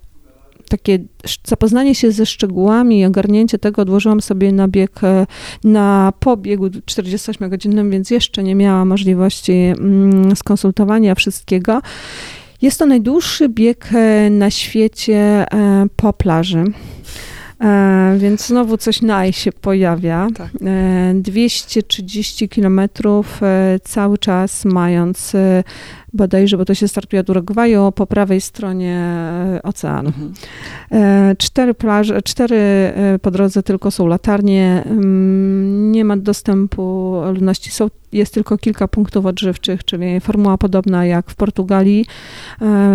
[0.68, 0.98] takie
[1.44, 5.26] zapoznanie się ze szczegółami i ogarnięcie tego odłożyłam sobie na bieg, e,
[5.64, 11.80] na pobiegu 48-godzinnym, więc jeszcze nie miałam możliwości mm, skonsultowania wszystkiego.
[12.62, 16.64] Jest to najdłuższy bieg e, na świecie e, po plaży.
[17.60, 20.28] E, więc znowu coś naj się pojawia.
[20.34, 20.50] Tak.
[20.64, 25.64] E, 230 kilometrów e, cały czas mając e,
[26.12, 30.08] bodajże, bo to się startuje od Urugwaju, po prawej stronie e, oceanu.
[30.08, 30.34] Mhm.
[30.92, 32.56] E, cztery plaże, cztery
[33.22, 39.26] po drodze tylko są latarnie, mm, nie ma dostępu ludności, są, jest tylko kilka punktów
[39.26, 42.06] odżywczych, czyli formuła podobna jak w Portugalii,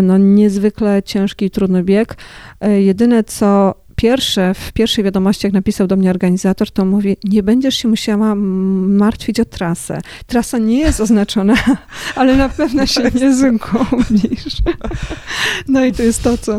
[0.03, 2.17] no niezwykle ciężki i trudny bieg.
[2.61, 7.75] Jedyne co pierwsze, w pierwszej wiadomości, jak napisał do mnie organizator, to mówi, nie będziesz
[7.75, 10.01] się musiała martwić o trasę.
[10.27, 11.55] Trasa nie jest oznaczona,
[12.15, 14.57] ale na pewno się nie zgubisz.
[15.67, 16.57] No i to jest to, co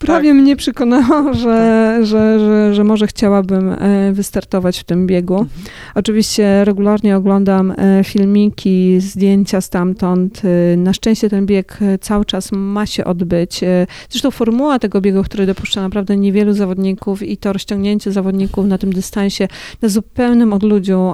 [0.00, 0.38] prawie tak.
[0.38, 2.06] mnie przekonało, że, tak.
[2.06, 5.38] że, że, że może chciałabym e, wystartować w tym biegu.
[5.38, 5.60] Mhm.
[5.94, 10.42] Oczywiście regularnie oglądam e, filmiki, zdjęcia stamtąd.
[10.44, 13.60] E, na szczęście ten bieg cały czas ma się odbyć.
[14.10, 18.92] Zresztą formuła tego biegu, który dopuszcza naprawdę niewielu zawodników i to rozciągnięcie zawodników na tym
[18.92, 19.48] dystansie,
[19.82, 21.12] na zupełnym odludziu,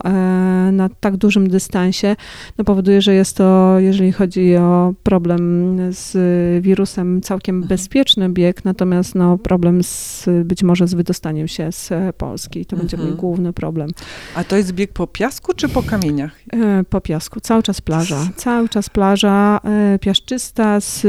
[0.72, 2.16] na tak dużym dystansie,
[2.58, 6.16] no powoduje, że jest to, jeżeli chodzi o problem z
[6.64, 7.68] wirusem, całkiem mhm.
[7.68, 12.66] bezpieczny bieg, natomiast no, problem z, być może z wydostaniem się z Polski.
[12.66, 13.20] To będzie mój Mhm.
[13.20, 13.90] główny problem.
[14.34, 16.32] A to jest bieg po piasku czy po kamieniach?
[16.52, 18.28] E, Po piasku, cały czas plaża.
[18.36, 21.06] Cały czas plaża e, piaszczysta z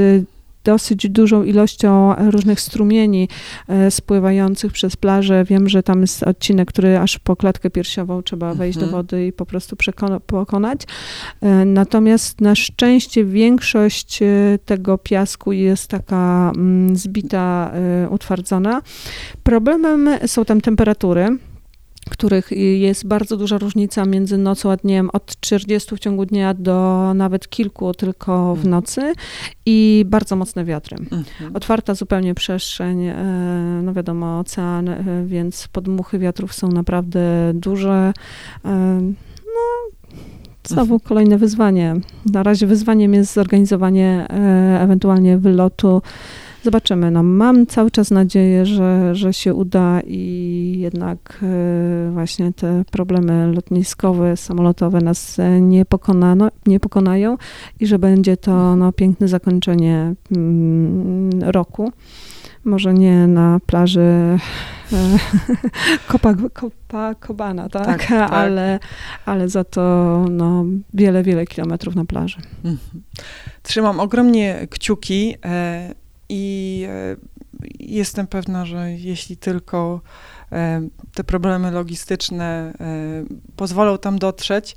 [0.67, 3.29] dosyć dużą ilością różnych strumieni
[3.67, 5.43] e, spływających przez plażę.
[5.43, 8.91] Wiem, że tam jest odcinek, który aż po klatkę piersiową trzeba wejść Mhm.
[8.91, 9.75] do wody i po prostu
[10.27, 10.81] pokonać.
[11.41, 14.25] E, Natomiast na szczęście większość e,
[14.65, 17.71] tego piasku jest taka mm, zbita,
[18.09, 18.81] utwardzona.
[19.43, 21.37] Problemem są tam temperatury
[22.09, 27.11] których jest bardzo duża różnica między nocą a dniem, od 40 w ciągu dnia do
[27.15, 28.69] nawet kilku tylko w Mhm.
[28.71, 29.13] nocy
[29.65, 30.97] i bardzo mocne wiatry.
[31.11, 31.55] Mhm.
[31.55, 33.15] Otwarta zupełnie przestrzeń, e,
[33.83, 38.13] no wiadomo, ocean, e, więc podmuchy wiatrów są naprawdę duże.
[38.65, 39.01] E,
[39.57, 39.97] No,
[40.67, 40.99] znowu Mhm.
[40.99, 41.95] kolejne wyzwanie.
[42.33, 44.27] Na razie wyzwaniem jest zorganizowanie
[44.79, 46.01] ewentualnie wylotu.
[46.67, 47.11] Zobaczymy.
[47.11, 53.51] No, mam cały czas nadzieję, że, że się uda i jednak e, właśnie te problemy
[53.51, 57.37] lotniskowe, samolotowe nas e, nie, pokonano, nie pokonają
[57.79, 61.91] i że będzie to no, piękne zakończenie mm, roku.
[62.63, 64.39] Może nie na plaży e,
[66.07, 67.85] Copa, Copacabana, tak?
[67.85, 68.31] Tak, tak.
[68.31, 68.79] Ale,
[69.25, 72.37] ale za to no, wiele, wiele kilometrów na plaży.
[72.65, 73.03] Mhm.
[73.63, 75.35] Trzymam ogromnie kciuki
[76.29, 77.15] i e,
[77.79, 80.01] jestem pewna, że jeśli tylko
[80.51, 83.25] e, te problemy logistyczne e,
[83.55, 84.75] pozwolą tam dotrzeć,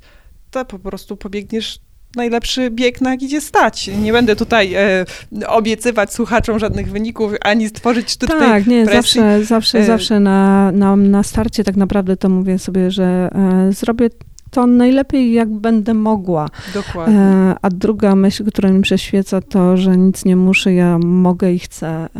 [0.51, 1.79] to po prostu pobiegniesz
[2.15, 3.87] najlepszy bieg, na jaki cię stać.
[4.01, 5.05] Nie będę tutaj e,
[5.47, 9.01] obiecywać słuchaczom żadnych wyników, ani stworzyć sztucznej Tak, nie, presji.
[9.01, 13.73] zawsze, zawsze, E, zawsze na, na, na starcie tak naprawdę to mówię sobie, że e,
[13.73, 14.09] zrobię
[14.51, 16.49] to najlepiej, jak będę mogła.
[16.73, 17.19] Dokładnie.
[17.19, 21.59] E, a druga myśl, która mi prześwieca, to, że nic nie muszę, ja mogę i
[21.59, 21.87] chcę.
[21.87, 22.19] E,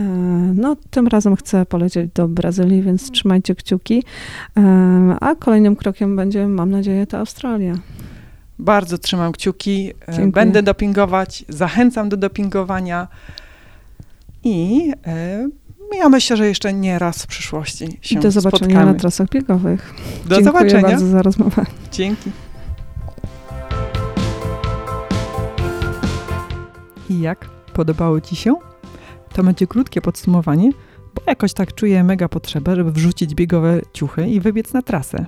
[0.56, 4.04] no, tym razem chcę polecieć do Brazylii, więc trzymajcie kciuki.
[4.58, 4.62] E,
[5.22, 7.76] a kolejnym krokiem będzie, mam nadzieję, ta Australia.
[8.60, 9.94] Bardzo trzymam kciuki.
[10.08, 10.32] Dziękuję.
[10.32, 11.46] Będę dopingować.
[11.50, 13.08] Zachęcam do dopingowania.
[14.44, 14.92] I
[15.98, 18.94] ja myślę, że jeszcze nie raz w przyszłości się do zobaczenia spotkamy.
[18.94, 19.94] na trasach biegowych.
[20.26, 20.82] Do Dziękuję zobaczenia.
[20.82, 21.66] bardzo za rozmowę.
[21.92, 22.32] Dzięki.
[27.10, 27.50] I jak?
[27.74, 28.56] Podobało Ci się?
[29.34, 30.70] To będzie krótkie podsumowanie,
[31.16, 35.26] bo jakoś tak czuję mega potrzebę, żeby wrzucić biegowe ciuchy i wybiec na trasę.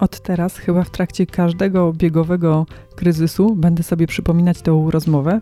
[0.00, 5.40] Od teraz, chyba w trakcie każdego biegowego kryzysu, będę sobie przypominać tą rozmowę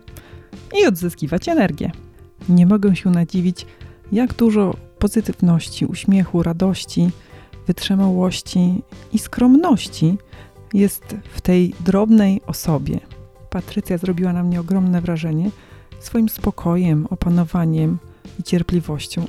[0.81, 1.91] i odzyskiwać energię.
[2.49, 3.65] Nie mogę się nadziwić,
[4.11, 7.09] jak dużo pozytywności, uśmiechu, radości,
[7.67, 8.83] wytrzymałości
[9.13, 10.17] i skromności
[10.73, 12.99] jest w tej drobnej osobie.
[13.49, 15.51] Patrycja zrobiła na mnie ogromne wrażenie
[15.99, 17.97] swoim spokojem, opanowaniem
[18.39, 19.25] i cierpliwością.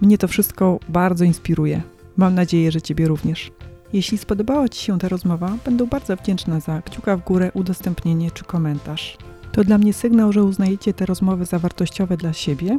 [0.00, 1.82] Mnie to wszystko bardzo inspiruje.
[2.16, 3.52] Mam nadzieję, że Ciebie również.
[3.92, 8.44] Jeśli spodobała Ci się ta rozmowa, będę bardzo wdzięczna za kciuka w górę, udostępnienie czy
[8.44, 9.18] komentarz.
[9.52, 12.78] To dla mnie sygnał, że uznajecie te rozmowy za wartościowe dla siebie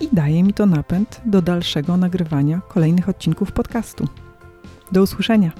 [0.00, 4.08] i daje mi to napęd do dalszego nagrywania kolejnych odcinków podcastu.
[4.92, 5.52] Do usłyszenia.